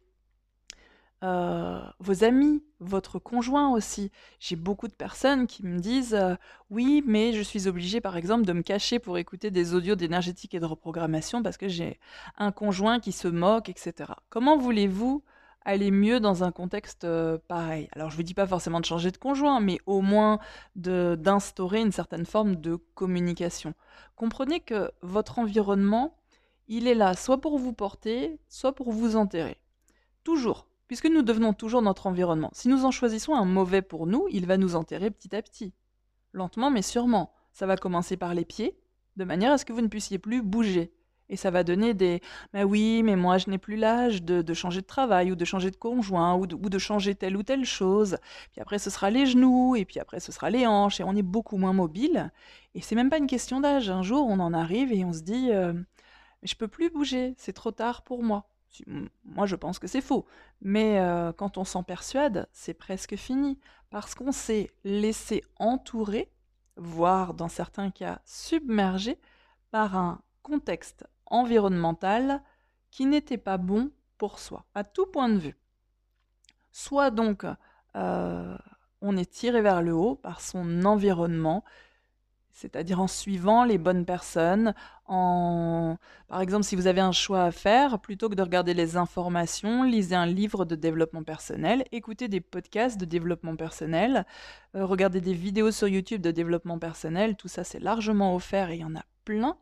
Euh, 1.23 1.81
vos 1.99 2.23
amis, 2.23 2.63
votre 2.79 3.17
conjoint 3.17 3.71
aussi. 3.71 4.11
J'ai 4.39 4.55
beaucoup 4.55 4.87
de 4.87 4.93
personnes 4.93 5.47
qui 5.47 5.65
me 5.65 5.79
disent 5.79 6.13
euh, 6.13 6.35
oui, 6.69 7.03
mais 7.07 7.33
je 7.33 7.41
suis 7.41 7.67
obligée 7.67 8.01
par 8.01 8.17
exemple 8.17 8.45
de 8.45 8.53
me 8.53 8.61
cacher 8.61 8.99
pour 8.99 9.17
écouter 9.17 9.49
des 9.49 9.73
audios 9.73 9.95
d'énergétique 9.95 10.53
et 10.53 10.59
de 10.59 10.65
reprogrammation 10.65 11.41
parce 11.41 11.57
que 11.57 11.67
j'ai 11.67 11.99
un 12.37 12.51
conjoint 12.51 12.99
qui 12.99 13.13
se 13.13 13.27
moque, 13.27 13.67
etc. 13.67 14.11
Comment 14.29 14.57
voulez-vous 14.57 15.23
aller 15.67 15.91
mieux 15.91 16.21
dans 16.21 16.45
un 16.45 16.51
contexte 16.51 17.03
euh, 17.03 17.38
pareil. 17.49 17.89
Alors 17.91 18.10
je 18.10 18.15
ne 18.15 18.17
vous 18.17 18.23
dis 18.23 18.34
pas 18.34 18.47
forcément 18.47 18.80
de 18.80 18.86
changer 18.86 19.12
de 19.12 19.17
conjoint, 19.17 19.60
mais 19.60 19.80
au 19.86 20.01
moins 20.01 20.39
d'instaurer 20.75 21.82
une 21.82 21.91
certaine 21.91 22.25
forme 22.25 22.56
de 22.56 22.77
communication. 22.95 23.73
Comprenez 24.15 24.62
que 24.62 24.91
votre 25.01 25.39
environnement, 25.39 26.15
il 26.69 26.88
est 26.88 26.95
là 26.95 27.15
soit 27.15 27.41
pour 27.41 27.60
vous 27.60 27.73
porter, 27.73 28.39
soit 28.47 28.73
pour 28.73 28.93
vous 28.93 29.17
enterrer. 29.17 29.58
Toujours, 30.23 30.67
puisque 30.88 31.08
nous 31.08 31.21
devenons 31.21 31.51
toujours 31.51 31.82
notre 31.82 32.08
environnement. 32.08 32.49
Si 32.53 32.69
nous 32.69 32.86
en 32.86 32.91
choisissons 32.91 33.36
un 33.36 33.45
mauvais 33.45 33.82
pour 33.82 34.08
nous, 34.08 34.25
il 34.32 34.45
va 34.47 34.56
nous 34.56 34.75
enterrer 34.75 35.12
petit 35.12 35.36
à 35.36 35.41
petit. 35.41 35.73
Lentement 36.32 36.71
mais 36.71 36.82
sûrement. 36.82 37.34
Ça 37.51 37.65
va 37.65 37.75
commencer 37.75 38.15
par 38.15 38.34
les 38.34 38.45
pieds, 38.45 38.80
de 39.17 39.25
manière 39.25 39.51
à 39.51 39.58
ce 39.58 39.65
que 39.65 39.73
vous 39.73 39.82
ne 39.82 39.88
puissiez 39.88 40.17
plus 40.17 40.41
bouger. 40.41 40.93
Et 41.29 41.35
ça 41.35 41.51
va 41.51 41.63
donner 41.63 41.93
des 41.93 42.21
«Mais 42.53 42.63
oui, 42.63 43.03
mais 43.03 43.15
moi 43.17 43.37
je 43.37 43.49
n'ai 43.49 43.57
plus 43.57 43.75
l'âge 43.75 44.23
de, 44.23 44.53
changer 44.53 44.81
de 44.81 44.85
travail 44.85 45.31
ou 45.31 45.35
de 45.35 45.43
changer 45.43 45.71
de 45.71 45.75
conjoint 45.75 46.35
ou 46.35 46.45
de, 46.47 46.77
changer 46.77 47.15
telle 47.15 47.35
ou 47.35 47.43
telle 47.43 47.65
chose. 47.65 48.17
Puis 48.51 48.61
après 48.61 48.79
ce 48.79 48.89
sera 48.89 49.09
les 49.09 49.25
genoux 49.25 49.75
et 49.75 49.83
puis 49.83 49.99
après 49.99 50.19
ce 50.21 50.31
sera 50.31 50.49
les 50.49 50.65
hanches 50.65 50.99
et 51.01 51.03
on 51.03 51.15
est 51.15 51.23
beaucoup 51.23 51.57
moins 51.57 51.73
mobile. 51.73 52.31
Et 52.75 52.81
c'est 52.81 52.95
même 52.95 53.09
pas 53.09 53.17
une 53.17 53.27
question 53.27 53.59
d'âge. 53.59 53.89
Un 53.89 54.03
jour 54.03 54.25
on 54.27 54.39
en 54.39 54.53
arrive 54.53 54.93
et 54.93 55.03
on 55.03 55.11
se 55.13 55.21
dit 55.21 55.49
«Je 55.49 55.73
je 56.43 56.55
peux 56.55 56.67
plus 56.67 56.89
bouger, 56.89 57.33
c'est 57.37 57.53
trop 57.53 57.71
tard 57.71 58.03
pour 58.03 58.23
moi. 58.23 58.47
Moi 59.25 59.47
je 59.47 59.55
pense 59.55 59.79
que 59.79 59.87
c'est 59.87 60.01
faux. 60.01 60.25
Mais 60.61 61.01
quand 61.37 61.57
on 61.57 61.65
s'en 61.65 61.83
persuade, 61.83 62.47
c'est 62.53 62.73
presque 62.73 63.17
fini 63.17 63.59
parce 63.89 64.15
qu'on 64.15 64.31
s'est 64.31 64.71
laissé 64.83 65.43
entourer, 65.57 66.31
voire 66.77 67.33
dans 67.33 67.47
certains 67.49 67.89
cas 67.89 68.21
submerger 68.25 69.19
par 69.71 69.97
un 69.97 70.21
contexte 70.41 71.05
environnemental 71.29 72.41
qui 72.91 73.05
n'était 73.05 73.37
pas 73.37 73.57
bon 73.57 73.91
pour 74.17 74.39
soi, 74.39 74.65
à 74.73 74.83
tout 74.83 75.05
point 75.05 75.29
de 75.29 75.37
vue. 75.37 75.57
Soit 76.71 77.11
donc 77.11 77.45
euh, 77.95 78.57
on 79.01 79.17
est 79.17 79.29
tiré 79.31 79.61
vers 79.61 79.81
le 79.81 79.93
haut 79.93 80.15
par 80.15 80.41
son 80.41 80.85
environnement, 80.85 81.63
c'est-à-dire 82.51 82.99
en 82.99 83.07
suivant 83.07 83.63
les 83.63 83.77
bonnes 83.77 84.05
personnes, 84.05 84.73
en... 85.05 85.97
par 86.27 86.41
exemple 86.41 86.63
si 86.63 86.75
vous 86.75 86.87
avez 86.87 87.01
un 87.01 87.11
choix 87.11 87.43
à 87.43 87.51
faire, 87.51 87.99
plutôt 87.99 88.29
que 88.29 88.35
de 88.35 88.41
regarder 88.41 88.73
les 88.73 88.97
informations, 88.97 89.83
lisez 89.83 90.15
un 90.15 90.25
livre 90.25 90.65
de 90.65 90.75
développement 90.75 91.23
personnel, 91.23 91.85
écoutez 91.91 92.27
des 92.27 92.41
podcasts 92.41 92.99
de 92.99 93.05
développement 93.05 93.55
personnel, 93.55 94.25
euh, 94.75 94.85
regardez 94.85 95.21
des 95.21 95.33
vidéos 95.33 95.71
sur 95.71 95.87
YouTube 95.87 96.21
de 96.21 96.31
développement 96.31 96.79
personnel, 96.79 97.35
tout 97.35 97.47
ça 97.47 97.63
c'est 97.63 97.79
largement 97.79 98.35
offert 98.35 98.71
et 98.71 98.75
il 98.75 98.81
y 98.81 98.85
en 98.85 98.95
a 98.95 99.05
plein 99.23 99.57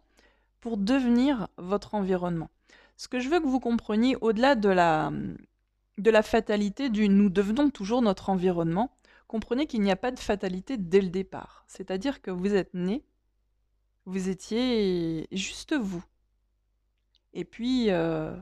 devenir 0.71 1.47
votre 1.57 1.95
environnement. 1.95 2.49
Ce 2.97 3.07
que 3.07 3.19
je 3.19 3.29
veux 3.29 3.39
que 3.39 3.47
vous 3.47 3.59
compreniez, 3.59 4.15
au-delà 4.21 4.55
de 4.55 4.69
la, 4.69 5.11
de 5.97 6.09
la 6.09 6.23
fatalité 6.23 6.89
du 6.89 7.09
nous 7.09 7.29
devenons 7.29 7.69
toujours 7.69 8.01
notre 8.01 8.29
environnement, 8.29 8.91
comprenez 9.27 9.67
qu'il 9.67 9.81
n'y 9.81 9.91
a 9.91 9.95
pas 9.95 10.11
de 10.11 10.19
fatalité 10.19 10.77
dès 10.77 11.01
le 11.01 11.09
départ. 11.09 11.65
C'est-à-dire 11.67 12.21
que 12.21 12.31
vous 12.31 12.55
êtes 12.55 12.73
né, 12.73 13.03
vous 14.05 14.29
étiez 14.29 15.27
juste 15.31 15.73
vous. 15.73 16.03
Et 17.33 17.43
puis, 17.43 17.89
euh, 17.89 18.35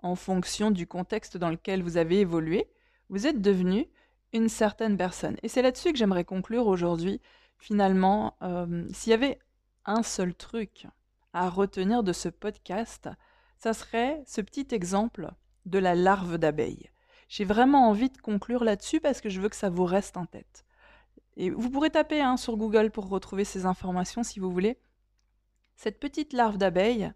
en 0.00 0.14
fonction 0.14 0.70
du 0.70 0.86
contexte 0.86 1.36
dans 1.36 1.50
lequel 1.50 1.82
vous 1.82 1.96
avez 1.96 2.20
évolué, 2.20 2.68
vous 3.08 3.26
êtes 3.26 3.40
devenu 3.40 3.86
une 4.32 4.48
certaine 4.48 4.96
personne. 4.96 5.36
Et 5.42 5.48
c'est 5.48 5.62
là-dessus 5.62 5.92
que 5.92 5.98
j'aimerais 5.98 6.24
conclure 6.24 6.66
aujourd'hui. 6.66 7.20
Finalement, 7.56 8.36
euh, 8.42 8.86
s'il 8.92 9.10
y 9.10 9.14
avait 9.14 9.38
un 9.86 10.02
seul 10.02 10.34
truc 10.34 10.86
à 11.38 11.48
retenir 11.48 12.02
de 12.02 12.12
ce 12.12 12.28
podcast, 12.28 13.08
ça 13.58 13.72
serait 13.72 14.22
ce 14.26 14.40
petit 14.40 14.66
exemple 14.72 15.30
de 15.66 15.78
la 15.78 15.94
larve 15.94 16.36
d'abeille. 16.36 16.90
J'ai 17.28 17.44
vraiment 17.44 17.88
envie 17.88 18.10
de 18.10 18.18
conclure 18.18 18.64
là-dessus 18.64 19.00
parce 19.00 19.20
que 19.20 19.28
je 19.28 19.40
veux 19.40 19.48
que 19.48 19.56
ça 19.56 19.70
vous 19.70 19.84
reste 19.84 20.16
en 20.16 20.26
tête. 20.26 20.64
Et 21.36 21.50
vous 21.50 21.70
pourrez 21.70 21.90
taper 21.90 22.20
hein, 22.20 22.36
sur 22.36 22.56
Google 22.56 22.90
pour 22.90 23.08
retrouver 23.08 23.44
ces 23.44 23.66
informations 23.66 24.24
si 24.24 24.40
vous 24.40 24.50
voulez. 24.50 24.78
Cette 25.76 26.00
petite 26.00 26.32
larve 26.32 26.58
d'abeille, 26.58 27.12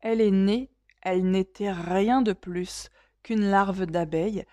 elle 0.00 0.20
est 0.20 0.32
née, 0.32 0.72
elle 1.02 1.30
n'était 1.30 1.70
rien 1.70 2.22
de 2.22 2.32
plus 2.32 2.90
qu'une 3.22 3.44
larve 3.44 3.86
d'abeille 3.86 4.44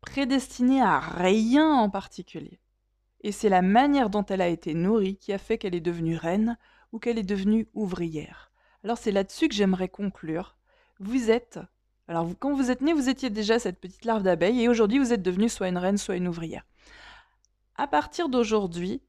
prédestinée 0.00 0.80
à 0.80 0.98
rien 1.00 1.70
en 1.70 1.90
particulier. 1.90 2.60
Et 3.20 3.32
c'est 3.32 3.50
la 3.50 3.60
manière 3.60 4.08
dont 4.08 4.24
elle 4.24 4.40
a 4.40 4.48
été 4.48 4.72
nourrie 4.72 5.18
qui 5.18 5.34
a 5.34 5.38
fait 5.38 5.58
qu'elle 5.58 5.74
est 5.74 5.80
devenue 5.80 6.16
reine 6.16 6.56
ou 6.92 6.98
qu'elle 6.98 7.18
est 7.18 7.22
devenue 7.22 7.68
ouvrière. 7.74 8.50
Alors 8.84 8.98
c'est 8.98 9.12
là-dessus 9.12 9.48
que 9.48 9.54
j'aimerais 9.54 9.88
conclure. 9.88 10.56
Vous 10.98 11.30
êtes, 11.30 11.58
alors 12.08 12.28
quand 12.38 12.54
vous 12.54 12.70
êtes 12.70 12.80
né, 12.80 12.92
vous 12.92 13.08
étiez 13.08 13.30
déjà 13.30 13.58
cette 13.58 13.80
petite 13.80 14.04
larve 14.04 14.22
d'abeille 14.22 14.62
et 14.62 14.68
aujourd'hui 14.68 14.98
vous 14.98 15.12
êtes 15.12 15.22
devenu 15.22 15.48
soit 15.48 15.68
une 15.68 15.78
reine, 15.78 15.98
soit 15.98 16.16
une 16.16 16.28
ouvrière. 16.28 16.66
À 17.76 17.86
partir 17.86 18.28
d'aujourd'hui, 18.28 19.02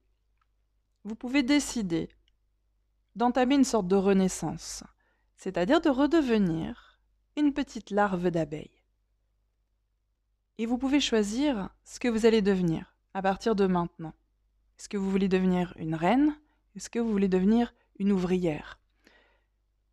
vous 1.04 1.15
pouvez 1.15 1.44
décider 1.44 2.10
d'entamer 3.15 3.56
une 3.56 3.63
sorte 3.63 3.88
de 3.88 3.96
renaissance, 3.96 4.84
c'est-à-dire 5.36 5.82
de 5.82 5.89
redevenir 5.89 7.00
une 7.36 7.54
petite 7.54 7.89
larve 7.89 8.30
d'abeille. 8.30 8.82
Et 10.58 10.65
vous 10.65 10.78
pouvez 10.78 11.00
choisir 11.00 11.70
ce 11.84 12.00
que 12.00 12.08
vous 12.08 12.26
allez 12.26 12.41
devenir 12.41 12.96
à 13.13 13.22
partir 13.22 13.56
de 13.56 13.65
maintenant. 13.65 14.13
Est-ce 14.78 14.89
que 14.89 14.98
vous 14.98 15.10
voulez 15.10 15.28
devenir 15.28 15.74
une 15.78 15.96
reine 15.96 16.38
est-ce 16.76 16.90
que 16.90 17.00
vous 17.00 17.12
voulez 17.12 17.28
devenir 17.28 17.74
une 18.00 18.12
ouvrière? 18.12 18.80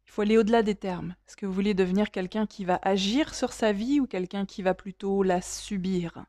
Il 0.07 0.11
faut 0.11 0.23
aller 0.23 0.39
au-delà 0.39 0.63
des 0.63 0.75
termes. 0.75 1.15
Est-ce 1.27 1.37
que 1.37 1.47
vous 1.47 1.53
voulez 1.53 1.75
devenir 1.75 2.11
quelqu'un 2.11 2.47
qui 2.47 2.65
va 2.65 2.79
agir 2.83 3.35
sur 3.35 3.53
sa 3.53 3.73
vie 3.73 4.01
ou 4.01 4.07
quelqu'un 4.07 4.47
qui 4.47 4.63
va 4.63 4.75
plutôt 4.75 5.23
la 5.23 5.41
subir? 5.41 6.25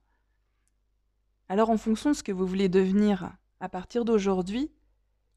Alors 1.48 1.70
en 1.70 1.78
fonction 1.78 2.12
de 2.12 2.16
ce 2.16 2.24
que 2.24 2.32
vous 2.32 2.46
voulez 2.46 2.70
devenir 2.70 3.32
à 3.60 3.70
partir 3.70 4.06
d'aujourd'hui, 4.06 4.72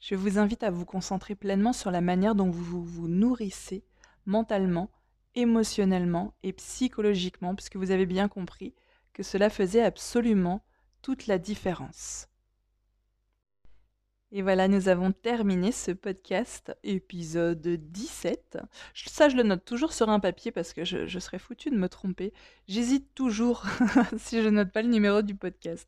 je 0.01 0.15
vous 0.15 0.39
invite 0.39 0.65
à 0.65 0.71
vous 0.71 0.85
concentrer 0.85 1.35
pleinement 1.35 1.73
sur 1.73 1.91
la 1.91 2.01
manière 2.01 2.35
dont 2.35 2.51
vous 2.51 2.85
vous 2.85 3.09
nourrissez 3.09 3.85
mentalement, 4.27 4.91
émotionnellement 5.35 6.35
et 6.43 6.53
psychologiquement, 6.53 7.55
puisque 7.55 7.77
vous 7.77 7.91
avez 7.91 8.07
bien 8.07 8.29
compris 8.29 8.75
que 9.13 9.23
cela 9.23 9.49
faisait 9.49 9.83
absolument 9.83 10.65
toute 11.03 11.27
la 11.27 11.39
différence. 11.39 12.29
Et 14.35 14.41
voilà, 14.41 14.67
nous 14.67 14.89
avons 14.89 15.13
terminé 15.13 15.73
ce 15.73 15.91
podcast, 15.91 16.75
épisode 16.85 17.61
17. 17.61 18.57
Ça, 18.95 19.29
je 19.29 19.37
le 19.37 19.43
note 19.43 19.63
toujours 19.67 19.93
sur 19.93 20.09
un 20.09 20.21
papier 20.21 20.51
parce 20.51 20.73
que 20.73 20.87
je, 20.87 21.19
serais 21.19 21.39
foutu 21.39 21.69
de 21.69 21.77
me 21.77 21.87
tromper. 21.87 22.33
J'hésite 22.67 23.15
toujours 23.15 23.67
si 24.17 24.43
je 24.43 24.49
note 24.49 24.73
pas 24.73 24.81
le 24.81 24.89
numéro 24.89 25.21
du 25.21 25.35
podcast. 25.35 25.87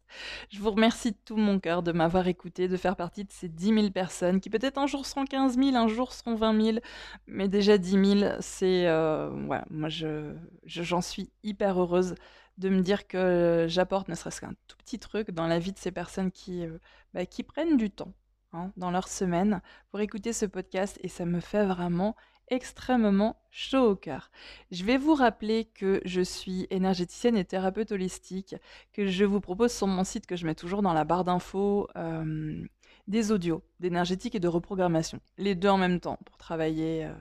Je 0.50 0.60
vous 0.60 0.70
remercie 0.70 1.12
de 1.12 1.16
tout 1.24 1.38
mon 1.38 1.58
cœur 1.58 1.82
de 1.82 1.92
m'avoir 1.92 2.28
écouté, 2.28 2.68
de 2.68 2.76
faire 2.76 2.96
partie 2.96 3.24
de 3.24 3.32
ces 3.32 3.48
10 3.48 3.66
000 3.76 3.90
personnes 3.92 4.42
qui 4.42 4.50
peut-être 4.50 4.76
un 4.76 4.86
jour 4.86 5.06
seront 5.06 5.24
15 5.24 5.56
000, 5.56 5.74
un 5.74 5.88
jour 5.88 6.12
seront 6.12 6.34
20 6.34 6.62
000, 6.62 6.78
mais 7.26 7.48
déjà 7.48 7.78
10 7.78 8.18
000, 8.20 8.32
c'est... 8.40 8.86
Euh, 8.86 9.30
voilà, 9.46 9.64
moi, 9.70 9.88
je, 9.88 10.34
j'en 10.66 11.00
suis 11.00 11.30
hyper 11.44 11.80
heureuse 11.80 12.14
de 12.58 12.68
me 12.68 12.82
dire 12.82 13.06
que 13.06 13.64
j'apporte 13.70 14.08
ne 14.08 14.14
serait-ce 14.14 14.42
qu'un 14.42 14.52
tout 14.68 14.76
petit 14.76 14.98
truc 14.98 15.30
dans 15.30 15.46
la 15.46 15.58
vie 15.58 15.72
de 15.72 15.78
ces 15.78 15.92
personnes 15.92 16.30
qui, 16.30 16.66
euh, 16.66 16.76
bah, 17.14 17.24
qui 17.24 17.42
prennent 17.42 17.78
du 17.78 17.90
temps 17.90 18.12
Hein, 18.54 18.70
dans 18.76 18.92
leur 18.92 19.08
semaine 19.08 19.60
pour 19.90 19.98
écouter 19.98 20.32
ce 20.32 20.46
podcast 20.46 20.96
et 21.02 21.08
ça 21.08 21.24
me 21.24 21.40
fait 21.40 21.66
vraiment 21.66 22.14
extrêmement 22.48 23.36
chaud 23.50 23.90
au 23.90 23.96
cœur. 23.96 24.30
Je 24.70 24.84
vais 24.84 24.96
vous 24.96 25.14
rappeler 25.14 25.64
que 25.64 26.00
je 26.04 26.20
suis 26.20 26.68
énergéticienne 26.70 27.36
et 27.36 27.44
thérapeute 27.44 27.90
holistique, 27.90 28.54
que 28.92 29.08
je 29.08 29.24
vous 29.24 29.40
propose 29.40 29.72
sur 29.72 29.88
mon 29.88 30.04
site 30.04 30.26
que 30.26 30.36
je 30.36 30.46
mets 30.46 30.54
toujours 30.54 30.82
dans 30.82 30.92
la 30.92 31.02
barre 31.02 31.24
d'infos 31.24 31.88
euh, 31.96 32.64
des 33.08 33.32
audios 33.32 33.64
d'énergétique 33.80 34.36
et 34.36 34.40
de 34.40 34.48
reprogrammation, 34.48 35.18
les 35.36 35.56
deux 35.56 35.68
en 35.70 35.78
même 35.78 35.98
temps 35.98 36.20
pour 36.24 36.36
travailler 36.36 37.06
euh, 37.06 37.12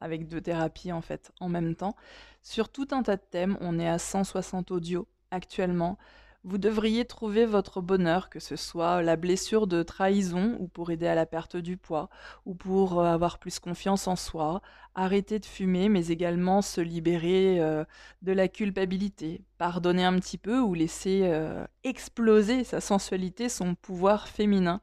avec 0.00 0.28
deux 0.28 0.40
thérapies 0.40 0.92
en 0.92 1.02
fait 1.02 1.30
en 1.40 1.50
même 1.50 1.74
temps 1.74 1.94
sur 2.42 2.70
tout 2.70 2.88
un 2.92 3.02
tas 3.02 3.16
de 3.16 3.24
thèmes. 3.30 3.58
On 3.60 3.78
est 3.78 3.88
à 3.88 3.98
160 3.98 4.70
audios 4.70 5.06
actuellement 5.30 5.98
vous 6.42 6.58
devriez 6.58 7.04
trouver 7.04 7.44
votre 7.44 7.82
bonheur, 7.82 8.30
que 8.30 8.40
ce 8.40 8.56
soit 8.56 9.02
la 9.02 9.16
blessure 9.16 9.66
de 9.66 9.82
trahison 9.82 10.56
ou 10.58 10.68
pour 10.68 10.90
aider 10.90 11.06
à 11.06 11.14
la 11.14 11.26
perte 11.26 11.56
du 11.56 11.76
poids 11.76 12.08
ou 12.46 12.54
pour 12.54 13.00
euh, 13.00 13.04
avoir 13.04 13.38
plus 13.38 13.58
confiance 13.58 14.06
en 14.06 14.16
soi, 14.16 14.62
arrêter 14.94 15.38
de 15.38 15.44
fumer 15.44 15.90
mais 15.90 16.08
également 16.08 16.62
se 16.62 16.80
libérer 16.80 17.60
euh, 17.60 17.84
de 18.22 18.32
la 18.32 18.48
culpabilité, 18.48 19.42
pardonner 19.58 20.04
un 20.04 20.18
petit 20.18 20.38
peu 20.38 20.60
ou 20.60 20.72
laisser 20.72 21.22
euh, 21.24 21.66
exploser 21.84 22.64
sa 22.64 22.80
sensualité, 22.80 23.50
son 23.50 23.74
pouvoir 23.74 24.28
féminin. 24.28 24.80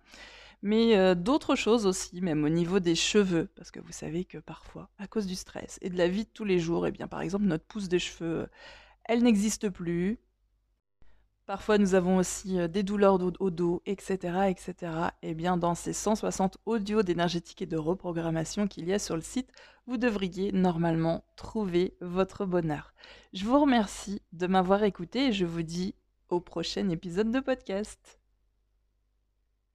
Mais 0.63 1.15
d'autres 1.15 1.55
choses 1.55 1.85
aussi, 1.85 2.19
même 2.19 2.43
au 2.43 2.49
niveau 2.49 2.79
des 2.79 2.95
cheveux, 2.95 3.47
parce 3.55 3.69
que 3.69 3.79
vous 3.79 3.91
savez 3.91 4.25
que 4.25 4.39
parfois, 4.39 4.89
à 4.97 5.05
cause 5.05 5.27
du 5.27 5.35
stress 5.35 5.77
et 5.83 5.91
de 5.91 5.97
la 5.97 6.07
vie 6.07 6.23
de 6.23 6.29
tous 6.33 6.45
les 6.45 6.57
jours, 6.57 6.87
eh 6.87 6.91
bien, 6.91 7.07
par 7.07 7.21
exemple, 7.21 7.45
notre 7.45 7.63
pousse 7.63 7.87
de 7.87 7.99
cheveux, 7.99 8.47
elle 9.05 9.21
n'existe 9.21 9.69
plus. 9.69 10.17
Parfois, 11.47 11.77
nous 11.77 11.95
avons 11.95 12.17
aussi 12.17 12.60
euh, 12.60 12.67
des 12.67 12.83
douleurs 12.83 13.19
au 13.39 13.49
dos, 13.51 13.81
etc., 13.86 14.49
etc. 14.49 14.91
Eh 15.21 15.33
bien, 15.33 15.55
dans 15.55 15.75
ces 15.75 15.93
160 15.93 16.57
audios 16.65 17.03
d'énergétique 17.03 17.62
et 17.62 17.65
de 17.65 17.77
reprogrammation 17.77 18.67
qu'il 18.67 18.86
y 18.86 18.93
a 18.93 18.99
sur 18.99 19.15
le 19.15 19.21
site, 19.21 19.49
vous 19.88 19.95
devriez 19.95 20.51
normalement 20.51 21.23
trouver 21.38 21.95
votre 22.01 22.45
bonheur. 22.45 22.93
Je 23.31 23.45
vous 23.45 23.62
remercie 23.62 24.21
de 24.33 24.45
m'avoir 24.45 24.83
écouté 24.83 25.27
et 25.27 25.31
je 25.31 25.45
vous 25.45 25.63
dis 25.63 25.95
au 26.27 26.41
prochain 26.41 26.89
épisode 26.89 27.31
de 27.31 27.39
podcast. 27.39 28.19